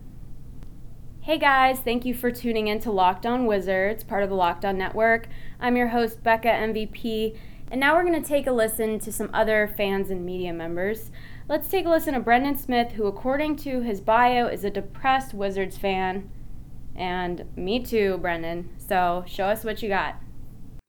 Hey 1.22 1.38
guys, 1.38 1.80
thank 1.80 2.04
you 2.04 2.14
for 2.14 2.32
tuning 2.32 2.68
in 2.68 2.82
to 2.82 2.92
Locked 2.92 3.26
On 3.26 3.46
Wizards, 3.46 4.04
part 4.04 4.22
of 4.22 4.28
the 4.28 4.36
Locked 4.36 4.66
On 4.66 4.78
Network. 4.78 5.30
I'm 5.58 5.78
your 5.78 5.88
host, 5.88 6.22
Becca 6.22 6.50
MVP, 6.50 7.38
and 7.72 7.80
now 7.80 7.96
we're 7.96 8.04
going 8.04 8.22
to 8.22 8.28
take 8.28 8.46
a 8.46 8.52
listen 8.52 9.00
to 9.00 9.12
some 9.14 9.30
other 9.34 9.74
fans 9.78 10.10
and 10.10 10.26
media 10.26 10.52
members. 10.52 11.12
Let's 11.48 11.70
take 11.70 11.86
a 11.86 11.90
listen 11.90 12.14
to 12.14 12.20
Brendan 12.20 12.58
Smith, 12.58 12.92
who, 12.92 13.06
according 13.06 13.56
to 13.58 13.80
his 13.80 14.02
bio, 14.02 14.48
is 14.48 14.66
a 14.66 14.70
depressed 14.70 15.34
Wizards 15.34 15.78
fan. 15.78 16.30
And 16.94 17.46
me 17.56 17.82
too, 17.82 18.18
Brendan. 18.18 18.70
So 18.78 19.24
show 19.28 19.46
us 19.46 19.64
what 19.64 19.82
you 19.82 19.88
got. 19.88 20.18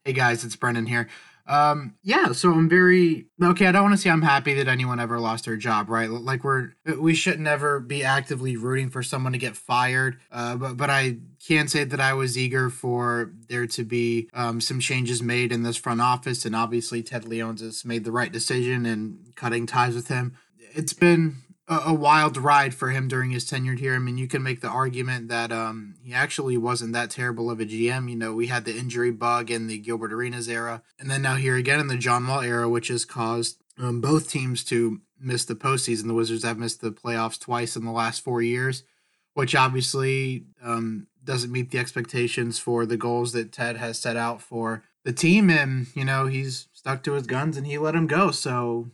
Hey 0.05 0.15
guys, 0.15 0.45
it's 0.45 0.57
Brendan 0.57 0.87
here. 0.87 1.07
Um, 1.49 1.95
yeah, 2.03 2.33
so 2.33 2.51
I'm 2.53 2.69
very 2.69 3.27
okay. 3.43 3.67
I 3.67 3.73
don't 3.73 3.85
want 3.85 3.95
to 3.95 3.99
say 3.99 4.11
I'm 4.11 4.23
happy 4.23 4.55
that 4.55 4.69
anyone 4.69 4.99
ever 4.99 5.21
lost 5.21 5.45
their 5.45 5.57
job, 5.57 5.89
right? 5.89 6.11
Like 6.11 6.43
we're 6.43 6.73
we 6.99 7.15
should 7.15 7.39
never 7.39 7.79
be 7.79 8.03
actively 8.03 8.57
rooting 8.57 8.91
for 8.91 9.03
someone 9.03 9.33
to 9.33 9.39
get 9.39 9.57
fired. 9.57 10.19
Uh, 10.33 10.57
but 10.57 10.77
but 10.77 10.91
I 10.91 11.19
can 11.47 11.69
say 11.69 11.85
that 11.85 12.01
I 12.01 12.15
was 12.15 12.37
eager 12.37 12.69
for 12.69 13.33
there 13.49 13.67
to 13.69 13.85
be 13.85 14.29
um, 14.35 14.61
some 14.61 14.81
changes 14.81 15.23
made 15.23 15.53
in 15.53 15.63
this 15.63 15.77
front 15.77 16.01
office, 16.01 16.45
and 16.45 16.57
obviously 16.57 17.03
Ted 17.03 17.25
Leonsis 17.25 17.85
made 17.85 18.05
the 18.05 18.13
right 18.13 18.33
decision 18.33 18.85
in 18.85 19.19
cutting 19.37 19.67
ties 19.67 19.95
with 19.95 20.09
him. 20.09 20.37
It's 20.75 20.93
been 20.93 21.37
a, 21.69 21.93
wild 21.93 22.37
ride 22.37 22.75
for 22.75 22.91
him 22.91 23.09
during 23.09 23.31
his 23.31 23.45
tenure 23.45 23.75
here. 23.75 23.95
I 23.95 23.99
mean, 23.99 24.19
you 24.19 24.29
can 24.29 24.43
make 24.43 24.61
the 24.61 24.69
argument 24.69 25.29
that 25.29 25.51
um, 25.51 25.97
he 26.03 26.13
actually 26.13 26.57
wasn't 26.57 26.93
that 26.93 27.11
terrible 27.11 27.51
of 27.51 27.61
a 27.61 27.65
GM. 27.65 28.09
You 28.09 28.17
know, 28.17 28.35
we 28.35 28.47
had 28.47 28.65
the 28.65 28.77
injury 28.77 29.11
bug 29.11 29.51
in 29.51 29.67
the 29.67 29.79
Gilbert 29.79 30.13
Arenas 30.13 30.49
era, 30.49 30.83
and 30.99 31.11
then 31.11 31.23
now 31.23 31.35
here 31.35 31.57
again 31.57 31.81
in 31.81 31.89
the 31.89 31.97
John 31.97 32.27
Wall 32.27 32.41
era, 32.41 32.69
which 32.69 32.89
has 32.89 33.05
caused 33.05 33.59
um, 33.79 34.01
both 34.01 34.31
teams 34.31 34.63
to 34.65 35.01
miss 35.21 35.45
the 35.45 35.55
postseason. 35.55 36.07
The 36.07 36.15
Wizards 36.15 36.45
have 36.45 36.59
missed 36.59 36.81
the 36.81 36.93
playoffs 36.93 37.41
twice 37.41 37.77
in 37.77 37.85
the 37.85 37.93
last 37.93 38.23
four 38.23 38.43
years, 38.43 38.85
which 39.35 39.55
obviously 39.55 40.45
um, 40.63 41.09
doesn't 41.25 41.53
meet 41.53 41.71
the 41.71 41.79
expectations 41.79 42.59
for 42.59 42.87
the 42.87 42.97
goals 42.97 43.33
that 43.33 43.53
Ted 43.53 43.77
has 43.77 43.99
set 43.99 44.17
out 44.17 44.41
for 44.41 44.85
the 45.05 45.13
team. 45.13 45.51
And, 45.51 45.89
you 45.95 46.05
know, 46.05 46.27
he's 46.27 46.69
stuck 46.73 47.03
to 47.05 47.13
his 47.13 47.27
guns 47.27 47.57
and 47.57 47.67
he 47.67 47.77
let 47.79 47.95
him 47.95 48.07
go. 48.07 48.31
So 48.31 48.91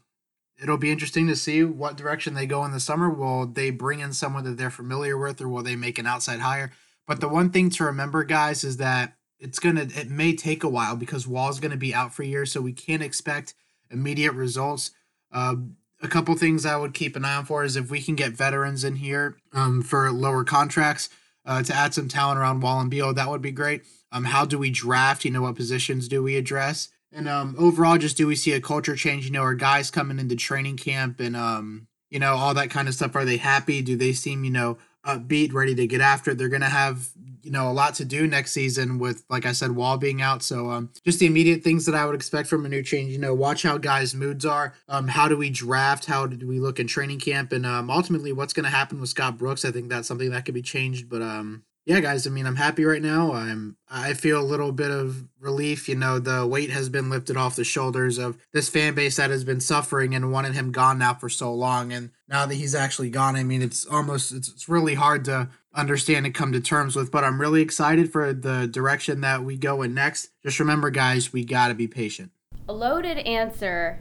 it'll 0.63 0.79
be 0.79 0.91
interesting 0.91 1.27
to 1.27 1.37
see 1.37 1.65
what 1.65 1.97
direction 1.97 2.35
they 2.35 2.47
go 2.47 2.65
in 2.65 2.73
the 2.73 2.81
summer. 2.81 3.11
Will 3.11 3.47
they 3.47 3.71
bring 3.71 4.01
in 4.01 4.13
someone 4.13 4.45
that 4.45 4.57
they're 4.57 4.71
familiar 4.71 5.19
with, 5.19 5.41
or 5.41 5.49
will 5.49 5.63
they 5.63 5.77
make 5.77 5.99
an 5.99 6.07
outside 6.07 6.41
hire? 6.41 6.73
But 7.07 7.21
the 7.21 7.29
one 7.29 7.51
thing 7.51 7.69
to 7.71 7.85
remember, 7.85 8.23
guys, 8.25 8.63
is 8.63 8.77
that 8.77 9.15
it's 9.39 9.59
gonna 9.59 9.89
it 9.95 10.09
may 10.09 10.35
take 10.35 10.63
a 10.63 10.69
while 10.69 10.95
because 10.97 11.27
Wall's 11.27 11.61
gonna 11.61 11.77
be 11.77 11.95
out 11.95 12.15
for 12.15 12.23
years, 12.23 12.53
so 12.53 12.61
we 12.61 12.73
can't 12.73 13.03
expect 13.03 13.55
immediate 13.91 14.33
results. 14.33 14.93
Uh, 15.33 15.57
a 16.01 16.09
couple 16.09 16.35
things 16.37 16.65
I 16.65 16.77
would 16.77 16.95
keep 16.95 17.17
an 17.17 17.25
eye 17.25 17.37
on 17.37 17.45
for 17.45 17.65
is 17.65 17.77
if 17.77 17.91
we 17.91 18.01
can 18.01 18.15
get 18.15 18.33
veterans 18.33 18.85
in 18.85 18.97
here 18.97 19.37
um, 19.53 19.83
for 19.83 20.11
lower 20.11 20.45
contracts 20.45 21.09
uh, 21.45 21.63
to 21.63 21.75
add 21.75 21.95
some 21.95 22.09
talent 22.09 22.39
around 22.39 22.61
Wall 22.61 22.81
and 22.81 22.91
Beal, 22.91 23.15
that 23.15 23.29
would 23.29 23.43
be 23.43 23.53
great. 23.53 23.83
Um, 24.11 24.25
how 24.25 24.45
do 24.45 24.59
we 24.59 24.71
draft? 24.71 25.25
You 25.25 25.31
know, 25.31 25.43
what 25.43 25.57
positions 25.57 26.09
do 26.09 26.23
we 26.23 26.37
address? 26.37 26.89
And 27.13 27.29
um, 27.29 27.55
overall, 27.59 27.99
just 27.99 28.17
do 28.17 28.27
we 28.27 28.37
see 28.37 28.53
a 28.53 28.61
culture 28.61 28.97
change? 28.97 29.27
You 29.27 29.33
know, 29.33 29.43
are 29.43 29.55
guys 29.55 29.91
coming 29.91 30.19
into 30.19 30.35
training 30.37 30.79
camp 30.79 31.21
and 31.21 31.37
um, 31.37 31.87
you 32.13 32.19
know, 32.19 32.35
all 32.35 32.53
that 32.55 32.71
kind 32.71 32.89
of 32.89 32.95
stuff? 32.95 33.17
Are 33.17 33.25
they 33.25 33.39
happy? 33.39 33.81
Do 33.81 33.97
they 33.97 34.13
seem, 34.13 34.45
you 34.45 34.51
know, 34.51 34.77
upbeat, 35.05 35.55
ready 35.55 35.75
to 35.75 35.87
get 35.87 36.03
after 36.03 36.31
it? 36.31 36.39
They're 36.39 36.51
gonna 36.51 36.69
have, 36.69 37.09
you 37.43 37.51
know, 37.51 37.71
a 37.71 37.73
lot 37.73 37.95
to 37.97 38.05
do 38.05 38.27
next 38.27 38.53
season 38.53 38.99
with, 38.99 39.25
like 39.31 39.47
I 39.47 39.53
said, 39.53 39.73
Wall 39.73 39.97
being 39.97 40.21
out. 40.21 40.43
So 40.43 40.71
um, 40.71 40.91
just 41.07 41.21
the 41.21 41.27
immediate 41.27 41.65
things 41.65 41.87
that 41.87 41.95
I 41.95 42.05
would 42.05 42.15
expect 42.15 42.49
from 42.49 42.67
a 42.67 42.69
new 42.69 42.83
change. 42.83 43.13
You 43.13 43.19
know, 43.19 43.35
watch 43.35 43.63
how 43.63 43.79
guys' 43.79 44.15
moods 44.15 44.45
are. 44.45 44.75
Um, 44.89 45.09
how 45.09 45.27
do 45.27 45.39
we 45.39 45.49
draft? 45.49 46.05
How 46.05 46.27
do 46.27 46.47
we 46.47 46.61
look 46.61 46.79
in 46.79 46.87
training 46.87 47.21
camp? 47.21 47.51
And 47.53 47.65
um, 47.65 47.91
ultimately, 47.91 48.33
what's 48.33 48.53
gonna 48.53 48.69
happen 48.69 49.01
with 49.01 49.09
Scott 49.09 49.39
Brooks? 49.39 49.65
I 49.65 49.71
think 49.71 49.89
that's 49.89 50.07
something 50.07 50.31
that 50.31 50.45
could 50.45 50.55
be 50.55 50.63
changed. 50.63 51.09
But 51.09 51.23
um, 51.23 51.63
yeah, 51.85 51.99
guys, 51.99 52.27
I 52.29 52.31
mean, 52.31 52.47
I'm 52.47 52.57
happy 52.57 52.85
right 52.85 53.03
now. 53.03 53.33
I'm 53.33 53.77
I 53.91 54.15
feel 54.15 54.41
a 54.41 54.45
little 54.45 54.71
bit 54.71 54.93
of 54.93 55.25
relief. 55.41 55.89
You 55.89 55.97
know, 55.97 56.21
the 56.21 56.47
weight 56.47 56.71
has 56.71 56.89
been 56.89 57.11
lifted 57.11 57.37
off 57.37 57.57
the 57.57 57.65
shoulders 57.65 58.19
of 58.19 58.39
this 58.53 58.69
fan 58.69 58.95
base 58.95 59.17
that 59.17 59.31
has 59.31 59.43
been 59.43 59.61
suffering 59.61 60.15
and 60.15 60.31
wanted 60.31 60.55
him 60.55 60.71
gone 60.71 60.99
now 60.99 61.15
for 61.15 61.29
so 61.29 61.53
long. 61.53 61.93
And 61.93 62.11
now 62.29 62.47
that 62.47 62.55
he's 62.55 62.77
actually 62.77 63.11
gone, 63.11 63.35
I 63.35 63.43
mean, 63.43 63.63
it's 63.63 63.85
almost 63.85 64.31
it's, 64.31 64.49
it's 64.49 64.69
really 64.69 64.95
hard 64.95 65.25
to 65.25 65.49
understand 65.75 66.25
and 66.25 66.35
come 66.35 66.53
to 66.53 66.61
terms 66.61 66.95
with. 66.95 67.11
But 67.11 67.25
I'm 67.25 67.41
really 67.41 67.63
excited 67.63 68.13
for 68.13 68.33
the 68.33 68.69
direction 68.69 69.21
that 69.23 69.43
we 69.43 69.57
go 69.57 69.83
in 69.83 69.93
next. 69.93 70.31
Just 70.45 70.61
remember, 70.61 70.91
guys, 70.91 71.33
we 71.33 71.45
got 71.45 71.69
to 71.69 71.75
be 71.75 71.89
patient. 71.89 72.31
A 72.69 72.73
loaded 72.73 73.19
answer 73.19 73.99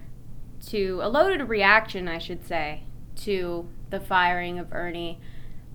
to 0.67 0.99
a 1.01 1.09
loaded 1.09 1.49
reaction, 1.49 2.07
I 2.07 2.19
should 2.19 2.45
say, 2.47 2.83
to 3.23 3.67
the 3.89 3.99
firing 3.99 4.59
of 4.59 4.71
Ernie 4.71 5.19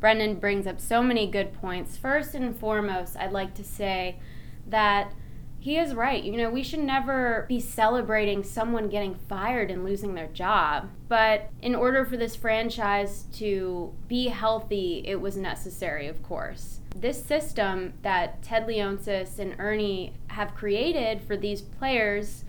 Brendan 0.01 0.37
brings 0.37 0.67
up 0.67 0.81
so 0.81 1.03
many 1.03 1.27
good 1.27 1.53
points. 1.53 1.97
First 1.97 2.35
and 2.35 2.55
foremost, 2.55 3.17
I'd 3.17 3.33
like 3.33 3.55
to 3.55 3.65
say 3.65 4.19
that 4.67 5.13
he 5.59 5.79
is 5.79 5.95
right. 5.95 6.23
You 6.23 6.37
know, 6.37 6.51
we 6.51 6.63
should 6.63 6.81
never 6.81 7.45
be 7.49 7.59
celebrating 7.59 8.45
someone 8.45 8.89
getting 8.89 9.15
fired 9.15 9.71
and 9.71 9.85
losing 9.85 10.15
their 10.15 10.29
job. 10.29 10.91
But 11.09 11.51
in 11.61 11.75
order 11.75 12.05
for 12.05 12.17
this 12.17 12.37
franchise 12.37 13.25
to 13.35 13.93
be 14.07 14.29
healthy, 14.29 15.03
it 15.05 15.21
was 15.21 15.37
necessary, 15.37 16.07
of 16.07 16.23
course. 16.23 16.81
This 16.95 17.25
system 17.25 17.95
that 18.03 18.43
Ted 18.43 18.67
Leonsis 18.67 19.39
and 19.39 19.57
Ernie 19.59 20.13
have 20.29 20.55
created 20.55 21.23
for 21.23 21.37
these 21.37 21.63
players, 21.63 22.45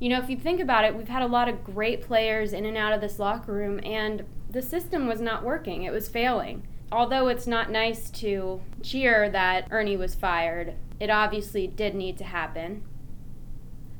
you 0.00 0.08
know, 0.08 0.18
if 0.18 0.30
you 0.30 0.36
think 0.36 0.60
about 0.60 0.84
it, 0.84 0.96
we've 0.96 1.08
had 1.08 1.22
a 1.22 1.26
lot 1.26 1.48
of 1.48 1.62
great 1.62 2.00
players 2.00 2.52
in 2.52 2.64
and 2.64 2.76
out 2.76 2.92
of 2.92 3.00
this 3.00 3.18
locker 3.18 3.52
room, 3.52 3.80
and 3.84 4.24
the 4.48 4.62
system 4.62 5.06
was 5.06 5.20
not 5.20 5.44
working, 5.44 5.82
it 5.82 5.92
was 5.92 6.08
failing 6.08 6.66
although 6.92 7.28
it's 7.28 7.46
not 7.46 7.70
nice 7.70 8.10
to 8.10 8.60
cheer 8.82 9.28
that 9.30 9.68
Ernie 9.70 9.96
was 9.96 10.14
fired, 10.14 10.74
it 11.00 11.10
obviously 11.10 11.66
did 11.66 11.94
need 11.94 12.16
to 12.18 12.24
happen. 12.24 12.82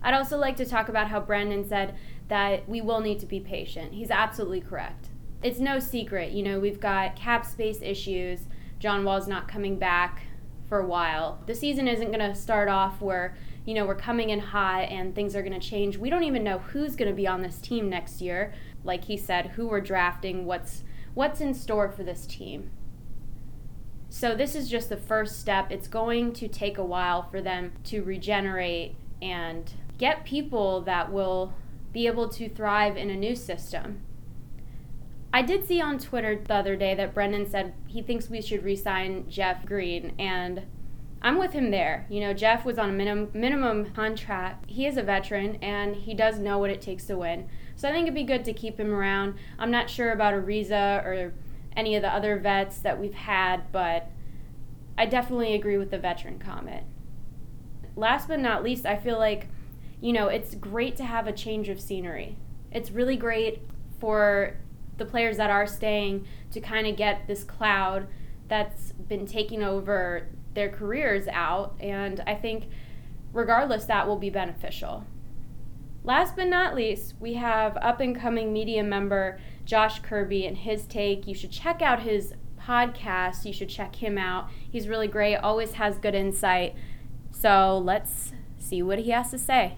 I'd 0.03 0.15
also 0.15 0.39
like 0.39 0.57
to 0.57 0.67
talk 0.67 0.89
about 0.89 1.09
how 1.09 1.21
Brendan 1.21 1.69
said 1.69 1.97
that 2.29 2.69
we 2.69 2.81
will 2.81 3.01
need 3.01 3.19
to 3.21 3.27
be 3.27 3.41
patient. 3.41 3.93
He's 3.93 4.11
absolutely 4.11 4.61
correct. 4.61 5.09
It's 5.43 5.59
no 5.59 5.79
secret, 5.79 6.33
you 6.33 6.43
know, 6.43 6.59
we've 6.59 6.81
got 6.81 7.17
cap 7.17 7.45
space 7.45 7.81
issues. 7.83 8.47
John 8.79 9.05
Wall's 9.05 9.29
not 9.29 9.49
coming 9.49 9.79
back 9.79 10.23
for 10.69 10.79
a 10.79 10.87
while. 10.87 11.43
The 11.47 11.55
season 11.55 11.89
isn't 11.89 12.13
going 12.13 12.21
to 12.21 12.35
start 12.35 12.69
off 12.69 13.01
where, 13.01 13.37
you 13.65 13.75
know, 13.75 13.85
we're 13.85 13.95
coming 13.95 14.31
in 14.31 14.41
hot 14.41 14.89
and 14.89 15.15
things 15.15 15.37
are 15.37 15.43
going 15.43 15.59
to 15.59 15.67
change. 15.69 15.97
We 15.97 16.11
don't 16.11 16.25
even 16.25 16.45
know 16.45 16.59
who's 16.59 16.97
going 16.97 17.11
to 17.11 17.15
be 17.15 17.27
on 17.27 17.43
this 17.43 17.59
team 17.59 17.89
next 17.89 18.21
year. 18.21 18.53
Like 18.85 19.05
he 19.05 19.17
said, 19.17 19.49
who 19.49 19.67
we're 19.69 19.81
drafting, 19.81 20.47
what's 20.47 20.83
what's 21.17 21.41
in 21.41 21.55
store 21.55 21.91
for 21.91 22.03
this 22.03 22.27
team. 22.27 22.71
So, 24.11 24.37
this 24.37 24.55
is 24.55 24.69
just 24.69 24.91
the 24.91 24.99
first 24.99 25.41
step. 25.41 25.73
It's 25.73 25.89
going 25.89 26.35
to 26.35 26.47
take 26.47 26.77
a 26.77 26.85
while 26.85 27.23
for 27.31 27.41
them 27.41 27.73
to 27.85 28.03
regenerate 28.03 28.97
and 29.21 29.73
get 29.99 30.27
people 30.27 30.83
that 30.83 31.11
will 31.11 31.55
be 31.93 32.07
able 32.07 32.29
to 32.29 32.51
thrive 32.51 32.99
in 32.99 33.09
a 33.09 33.17
new 33.17 33.35
system. 33.35 34.03
I 35.33 35.41
did 35.41 35.67
see 35.67 35.81
on 35.81 35.99
Twitter 35.99 36.37
the 36.37 36.55
other 36.55 36.77
day 36.77 36.95
that 36.95 37.15
Brendan 37.15 37.49
said 37.51 37.73
he 37.87 38.03
thinks 38.03 38.29
we 38.29 38.43
should 38.43 38.63
resign 38.63 39.25
Jeff 39.29 39.65
Green, 39.65 40.13
and 40.19 40.65
I'm 41.23 41.39
with 41.39 41.53
him 41.53 41.71
there. 41.71 42.07
You 42.09 42.21
know, 42.21 42.35
Jeff 42.35 42.65
was 42.65 42.79
on 42.79 42.91
a 42.91 42.93
minimum 42.93 43.31
minimum 43.33 43.93
contract. 43.93 44.71
He 44.71 44.87
is 44.87 44.97
a 44.97 45.03
veteran 45.03 45.57
and 45.57 45.97
he 45.97 46.15
does 46.15 46.39
know 46.39 46.59
what 46.59 46.71
it 46.71 46.81
takes 46.81 47.05
to 47.07 47.17
win. 47.17 47.49
So 47.75 47.89
I 47.89 47.93
think 47.93 48.05
it'd 48.05 48.15
be 48.15 48.25
good 48.25 48.45
to 48.45 48.53
keep 48.53 48.79
him 48.79 48.93
around. 48.93 49.35
I'm 49.59 49.71
not 49.71 49.91
sure 49.91 50.13
about 50.13 50.35
Ariza 50.35 51.05
or 51.05 51.35
any 51.77 51.95
of 51.95 52.03
the 52.03 52.13
other 52.13 52.39
vets 52.39 52.79
that 52.79 53.01
we've 53.01 53.15
had, 53.15 53.71
but 53.73 54.11
I 54.97 55.07
definitely 55.07 55.55
agree 55.55 55.77
with 55.77 55.91
the 55.91 55.99
veteran 55.99 56.39
comment. 56.39 56.85
Last 57.97 58.29
but 58.29 58.41
not 58.41 58.63
least, 58.63 58.87
I 58.87 58.97
feel 58.97 59.19
like, 59.19 59.49
you 60.01 60.13
know, 60.13 60.29
it's 60.29 60.55
great 60.55 60.97
to 60.97 61.05
have 61.05 61.27
a 61.27 61.33
change 61.33 61.69
of 61.69 61.81
scenery. 61.81 62.37
It's 62.71 62.91
really 62.91 63.17
great 63.17 63.63
for 64.01 64.57
the 64.97 65.05
players 65.05 65.37
that 65.37 65.51
are 65.51 65.67
staying 65.67 66.27
to 66.53 66.61
kind 66.61 66.87
of 66.87 66.97
get 66.97 67.27
this 67.27 67.45
cloud 67.45 68.07
that's 68.49 68.93
been 68.93 69.27
taking 69.27 69.63
over 69.63 70.29
their 70.57 70.69
careers 70.69 71.29
out, 71.29 71.77
and 71.79 72.21
I 72.27 72.35
think 72.35 72.65
regardless, 73.33 73.85
that 73.85 74.09
will 74.09 74.17
be 74.17 74.31
beneficial. 74.31 75.05
Last 76.03 76.35
but 76.35 76.49
not 76.49 76.75
least, 76.75 77.15
we 77.21 77.35
have 77.35 77.77
up 77.77 78.01
and 78.01 78.19
coming 78.19 78.53
media 78.53 78.83
member 78.83 79.39
Josh 79.65 80.01
Kirby 80.01 80.47
and 80.47 80.57
his 80.57 80.87
take. 80.87 81.27
You 81.27 81.35
should 81.35 81.53
check 81.53 81.83
out 81.83 82.03
his 82.03 82.35
podcast. 82.61 83.45
You 83.45 83.53
should 83.53 83.69
check 83.69 83.97
him 83.97 84.17
out. 84.19 84.49
He's 84.71 84.89
really 84.89 85.09
great, 85.09 85.37
always 85.37 85.75
has 85.75 85.99
good 85.99 86.15
insight. 86.15 86.75
So 87.31 87.79
let's 87.85 88.33
see 88.59 88.83
what 88.83 89.01
he 89.01 89.11
has 89.11 89.31
to 89.33 89.39
say. 89.39 89.77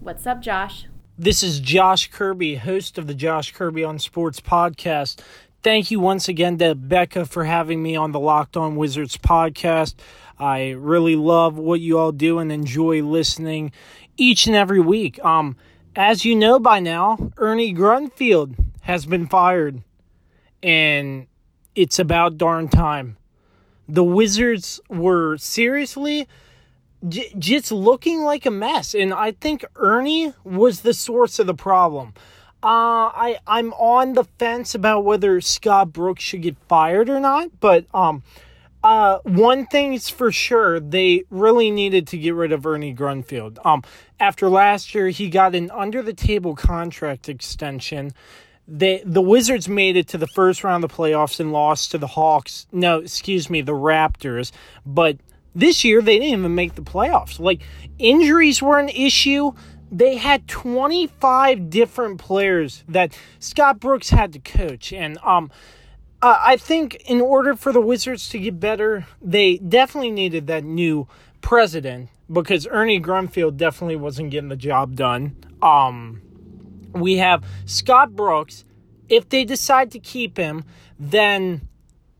What's 0.00 0.26
up, 0.26 0.40
Josh? 0.40 0.86
This 1.18 1.42
is 1.42 1.60
Josh 1.60 2.10
Kirby, 2.10 2.56
host 2.56 2.98
of 2.98 3.06
the 3.06 3.14
Josh 3.14 3.52
Kirby 3.52 3.84
on 3.84 3.98
Sports 3.98 4.40
podcast. 4.40 5.20
Thank 5.64 5.90
you 5.90 5.98
once 5.98 6.28
again 6.28 6.58
to 6.58 6.74
Becca 6.74 7.24
for 7.24 7.44
having 7.44 7.82
me 7.82 7.96
on 7.96 8.12
the 8.12 8.20
Locked 8.20 8.54
On 8.54 8.76
Wizards 8.76 9.16
podcast. 9.16 9.94
I 10.38 10.72
really 10.72 11.16
love 11.16 11.56
what 11.56 11.80
you 11.80 11.98
all 11.98 12.12
do 12.12 12.38
and 12.38 12.52
enjoy 12.52 13.02
listening 13.02 13.72
each 14.18 14.46
and 14.46 14.54
every 14.54 14.80
week. 14.80 15.18
Um, 15.24 15.56
as 15.96 16.22
you 16.22 16.36
know 16.36 16.58
by 16.58 16.80
now, 16.80 17.32
Ernie 17.38 17.72
Grunfeld 17.72 18.62
has 18.82 19.06
been 19.06 19.26
fired, 19.26 19.82
and 20.62 21.28
it's 21.74 21.98
about 21.98 22.36
darn 22.36 22.68
time. 22.68 23.16
The 23.88 24.04
Wizards 24.04 24.82
were 24.90 25.38
seriously 25.38 26.28
j- 27.08 27.32
just 27.38 27.72
looking 27.72 28.20
like 28.20 28.44
a 28.44 28.50
mess, 28.50 28.94
and 28.94 29.14
I 29.14 29.32
think 29.32 29.64
Ernie 29.76 30.34
was 30.44 30.82
the 30.82 30.92
source 30.92 31.38
of 31.38 31.46
the 31.46 31.54
problem. 31.54 32.12
Uh, 32.64 33.12
I 33.14 33.38
I'm 33.46 33.74
on 33.74 34.14
the 34.14 34.24
fence 34.24 34.74
about 34.74 35.04
whether 35.04 35.38
Scott 35.42 35.92
Brooks 35.92 36.22
should 36.22 36.40
get 36.40 36.56
fired 36.66 37.10
or 37.10 37.20
not, 37.20 37.60
but 37.60 37.84
um, 37.92 38.22
uh, 38.82 39.18
one 39.24 39.66
thing's 39.66 40.08
for 40.08 40.32
sure, 40.32 40.80
they 40.80 41.24
really 41.28 41.70
needed 41.70 42.06
to 42.06 42.16
get 42.16 42.34
rid 42.34 42.52
of 42.52 42.64
Ernie 42.64 42.94
Grunfeld. 42.94 43.58
Um, 43.66 43.82
after 44.18 44.48
last 44.48 44.94
year, 44.94 45.08
he 45.10 45.28
got 45.28 45.54
an 45.54 45.70
under 45.72 46.02
the 46.02 46.14
table 46.14 46.54
contract 46.54 47.28
extension. 47.28 48.12
They, 48.66 49.02
the 49.04 49.20
Wizards 49.20 49.68
made 49.68 49.96
it 49.96 50.08
to 50.08 50.18
the 50.18 50.26
first 50.28 50.64
round 50.64 50.84
of 50.84 50.90
the 50.90 50.96
playoffs 50.96 51.40
and 51.40 51.52
lost 51.52 51.90
to 51.90 51.98
the 51.98 52.06
Hawks. 52.06 52.66
No, 52.72 53.00
excuse 53.00 53.50
me, 53.50 53.60
the 53.60 53.72
Raptors. 53.72 54.52
But 54.86 55.18
this 55.54 55.84
year, 55.84 56.00
they 56.00 56.18
didn't 56.18 56.38
even 56.38 56.54
make 56.54 56.74
the 56.74 56.82
playoffs. 56.82 57.38
Like, 57.38 57.62
injuries 57.98 58.62
were 58.62 58.78
an 58.78 58.88
issue. 58.88 59.52
They 59.96 60.16
had 60.16 60.48
25 60.48 61.70
different 61.70 62.18
players 62.18 62.82
that 62.88 63.16
Scott 63.38 63.78
Brooks 63.78 64.10
had 64.10 64.32
to 64.32 64.40
coach. 64.40 64.92
And, 64.92 65.18
um, 65.22 65.52
uh, 66.20 66.40
I 66.42 66.56
think 66.56 66.96
in 67.06 67.20
order 67.20 67.54
for 67.54 67.72
the 67.72 67.80
Wizards 67.80 68.28
to 68.30 68.38
get 68.38 68.58
better, 68.58 69.06
they 69.22 69.58
definitely 69.58 70.10
needed 70.10 70.48
that 70.48 70.64
new 70.64 71.06
president 71.42 72.08
because 72.32 72.66
Ernie 72.66 73.00
Grunfeld 73.00 73.56
definitely 73.56 73.96
wasn't 73.96 74.30
getting 74.30 74.48
the 74.48 74.56
job 74.56 74.96
done. 74.96 75.36
Um, 75.62 76.22
we 76.92 77.18
have 77.18 77.44
Scott 77.66 78.16
Brooks. 78.16 78.64
If 79.08 79.28
they 79.28 79.44
decide 79.44 79.90
to 79.92 79.98
keep 79.98 80.38
him, 80.38 80.64
then 80.98 81.68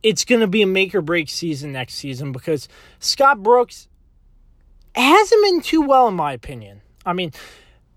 it's 0.02 0.24
going 0.24 0.42
to 0.42 0.46
be 0.46 0.62
a 0.62 0.66
make 0.66 0.94
or 0.94 1.00
break 1.00 1.28
season 1.28 1.72
next 1.72 1.94
season 1.94 2.30
because 2.30 2.68
Scott 3.00 3.42
Brooks 3.42 3.88
hasn't 4.94 5.42
been 5.44 5.60
too 5.60 5.82
well, 5.82 6.06
in 6.08 6.14
my 6.14 6.32
opinion. 6.32 6.82
I 7.06 7.14
mean, 7.14 7.32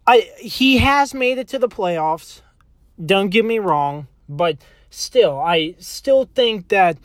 I 0.08 0.32
he 0.40 0.78
has 0.78 1.14
made 1.14 1.38
it 1.38 1.50
to 1.50 1.60
the 1.60 1.70
playoffs. 1.70 2.42
Don't 3.04 3.30
get 3.30 3.46
me 3.46 3.60
wrong, 3.60 4.08
but 4.28 4.58
still, 4.90 5.40
I 5.40 5.76
still 5.78 6.30
think 6.34 6.70
that 6.70 6.98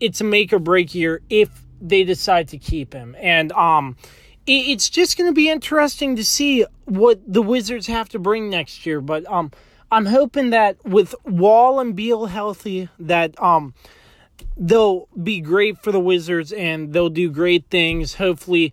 it's 0.00 0.20
a 0.20 0.24
make 0.24 0.52
or 0.52 0.58
break 0.58 0.94
year 0.94 1.20
if 1.28 1.50
they 1.80 2.02
decide 2.04 2.48
to 2.48 2.58
keep 2.58 2.92
him. 2.92 3.14
And 3.20 3.52
um, 3.52 3.96
it's 4.46 4.88
just 4.88 5.16
going 5.16 5.30
to 5.30 5.34
be 5.34 5.48
interesting 5.48 6.16
to 6.16 6.24
see 6.24 6.64
what 6.86 7.20
the 7.26 7.42
Wizards 7.42 7.86
have 7.86 8.08
to 8.10 8.18
bring 8.18 8.48
next 8.48 8.86
year. 8.86 9.00
But 9.00 9.30
um, 9.30 9.52
I'm 9.92 10.06
hoping 10.06 10.50
that 10.50 10.82
with 10.84 11.14
Wall 11.24 11.80
and 11.80 11.94
Beal 11.94 12.26
healthy, 12.26 12.88
that 12.98 13.40
um, 13.40 13.74
they'll 14.56 15.08
be 15.22 15.40
great 15.40 15.78
for 15.78 15.92
the 15.92 16.00
Wizards 16.00 16.52
and 16.52 16.92
they'll 16.92 17.10
do 17.10 17.30
great 17.30 17.66
things. 17.70 18.14
Hopefully, 18.14 18.72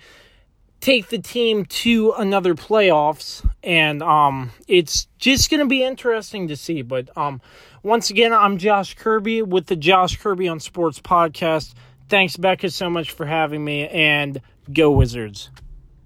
take 0.86 1.08
the 1.08 1.18
team 1.18 1.66
to 1.66 2.12
another 2.12 2.54
playoffs 2.54 3.44
and 3.64 4.04
um 4.04 4.52
it's 4.68 5.08
just 5.18 5.50
going 5.50 5.60
to 5.60 5.66
be 5.66 5.84
interesting 5.84 6.48
to 6.48 6.56
see 6.56 6.84
but 6.84 7.10
um 7.18 7.42
once 7.82 8.12
again 8.12 8.32
I'm 8.32 8.60
Josh 8.60 8.94
Kirby 8.94 9.42
with 9.42 9.66
the 9.66 9.76
Josh 9.76 10.16
Kirby 10.16 10.48
on 10.48 10.60
Sports 10.60 11.00
podcast 11.00 11.74
thanks 12.08 12.38
Becca 12.38 12.70
so 12.70 12.88
much 12.88 13.10
for 13.10 13.26
having 13.26 13.66
me 13.66 13.88
and 13.88 14.40
go 14.72 14.92
Wizards 14.92 15.50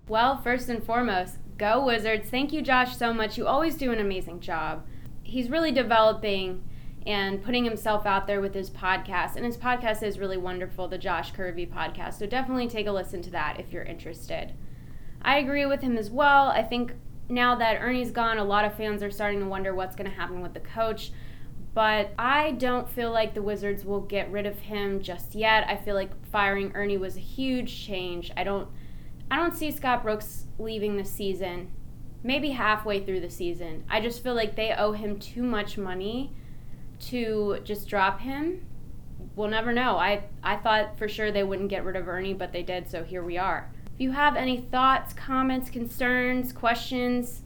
well 0.08 0.38
first 0.38 0.70
and 0.70 0.82
foremost 0.82 1.36
go 1.58 1.86
Wizards 1.86 2.30
thank 2.30 2.54
you 2.54 2.62
Josh 2.62 2.96
so 2.96 3.14
much 3.14 3.38
you 3.38 3.46
always 3.48 3.76
do 3.76 3.92
an 3.92 4.00
amazing 4.00 4.40
job 4.40 4.86
he's 5.24 5.50
really 5.50 5.74
developing 5.74 6.64
and 7.06 7.44
putting 7.44 7.66
himself 7.66 8.06
out 8.06 8.28
there 8.28 8.42
with 8.42 8.54
his 8.54 8.70
podcast. 8.70 9.38
And 9.38 9.46
his 9.46 9.56
podcast 9.56 10.04
is 10.04 10.20
really 10.20 10.36
wonderful, 10.36 10.90
the 10.90 10.98
Josh 10.98 11.32
Kirby 11.32 11.66
podcast. 11.66 12.20
So 12.20 12.26
definitely 12.26 12.68
take 12.68 12.88
a 12.88 12.92
listen 12.92 13.22
to 13.22 13.30
that 13.32 13.58
if 13.58 13.72
you're 13.72 13.84
interested. 13.84 14.54
I 15.22 15.38
agree 15.38 15.66
with 15.66 15.82
him 15.82 15.98
as 15.98 16.10
well. 16.10 16.48
I 16.48 16.64
think 16.64 16.94
now 17.30 17.56
that 17.56 17.82
Ernie's 17.82 18.12
gone, 18.12 18.38
a 18.38 18.44
lot 18.44 18.66
of 18.66 18.76
fans 18.76 19.04
are 19.04 19.12
starting 19.12 19.40
to 19.40 19.46
wonder 19.46 19.76
what's 19.76 19.96
going 19.96 20.10
to 20.10 20.16
happen 20.16 20.42
with 20.42 20.54
the 20.54 20.60
coach. 20.60 21.12
But 21.74 22.12
I 22.18 22.54
don't 22.54 22.90
feel 22.90 23.12
like 23.12 23.34
the 23.34 23.42
Wizards 23.42 23.86
will 23.86 24.02
get 24.02 24.32
rid 24.32 24.46
of 24.46 24.58
him 24.58 25.02
just 25.02 25.36
yet. 25.36 25.68
I 25.68 25.78
feel 25.78 25.96
like 25.96 26.10
firing 26.28 26.72
Ernie 26.74 26.98
was 26.98 27.16
a 27.16 27.22
huge 27.22 27.86
change. 27.86 28.32
I 28.36 28.44
don't 28.44 28.68
I 29.32 29.36
don't 29.36 29.56
see 29.56 29.70
Scott 29.70 30.02
Brooks 30.02 30.46
leaving 30.58 30.98
the 30.98 31.06
season. 31.06 31.72
Maybe 32.24 32.50
halfway 32.50 33.06
through 33.06 33.22
the 33.22 33.30
season. 33.30 33.84
I 33.90 34.02
just 34.02 34.24
feel 34.24 34.34
like 34.34 34.56
they 34.56 34.74
owe 34.74 34.92
him 34.94 35.20
too 35.20 35.44
much 35.44 35.78
money 35.78 36.34
to 37.02 37.60
just 37.64 37.88
drop 37.88 38.20
him. 38.20 38.66
We'll 39.36 39.50
never 39.50 39.72
know. 39.72 39.98
I 39.98 40.24
I 40.44 40.58
thought 40.58 40.98
for 40.98 41.08
sure 41.08 41.32
they 41.32 41.44
wouldn't 41.44 41.70
get 41.70 41.86
rid 41.86 41.96
of 41.96 42.08
Ernie, 42.08 42.34
but 42.34 42.52
they 42.52 42.64
did, 42.64 42.90
so 42.90 43.04
here 43.04 43.24
we 43.24 43.38
are. 43.38 43.72
If 44.00 44.04
you 44.04 44.12
have 44.12 44.38
any 44.38 44.62
thoughts, 44.62 45.12
comments, 45.12 45.70
concerns, 45.70 46.54
questions, 46.54 47.42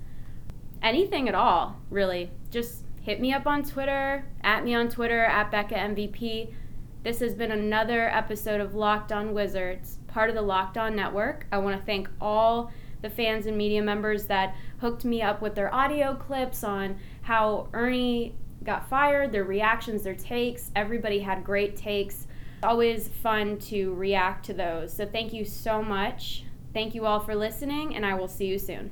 anything 0.84 1.28
at 1.28 1.34
all, 1.34 1.82
really, 1.90 2.30
just 2.52 2.84
hit 3.02 3.20
me 3.20 3.34
up 3.34 3.48
on 3.48 3.64
Twitter, 3.64 4.24
at 4.44 4.64
me 4.64 4.76
on 4.76 4.88
Twitter, 4.88 5.24
at 5.24 5.50
Becca 5.50 5.74
MVP. 5.74 6.54
This 7.02 7.22
has 7.22 7.34
been 7.34 7.52
another 7.52 8.08
episode 8.08 8.62
of 8.62 8.76
Locked 8.76 9.12
On 9.12 9.34
Wizards, 9.34 9.98
part 10.06 10.30
of 10.30 10.36
the 10.36 10.44
Locked 10.44 10.78
On 10.78 10.96
Network. 10.96 11.48
I 11.52 11.58
want 11.58 11.76
to 11.76 11.84
thank 11.88 12.08
all 12.22 12.72
the 13.02 13.10
fans 13.10 13.48
and 13.48 13.58
media 13.58 13.82
members 13.82 14.28
that 14.28 14.54
hooked 14.78 15.06
me 15.06 15.24
up 15.24 15.42
with 15.42 15.56
their 15.56 15.74
audio 15.74 16.14
clips 16.14 16.64
on 16.64 17.00
how 17.24 17.68
Ernie 17.74 18.36
got 18.64 18.88
fired, 18.88 19.32
their 19.32 19.44
reactions, 19.44 20.04
their 20.04 20.14
takes. 20.14 20.70
Everybody 20.76 21.18
had 21.18 21.44
great 21.44 21.76
takes 21.76 22.28
always 22.64 23.08
fun 23.08 23.58
to 23.60 23.94
react 23.94 24.46
to 24.46 24.54
those. 24.54 24.94
So 24.94 25.06
thank 25.06 25.34
you 25.34 25.46
so 25.46 25.82
much. 25.84 26.44
Thank 26.74 26.96
you 26.96 27.06
all 27.06 27.20
for 27.20 27.36
listening, 27.36 27.96
and 27.96 28.06
I 28.06 28.16
will 28.16 28.28
see 28.28 28.48
you 28.48 28.58
soon. 28.58 28.92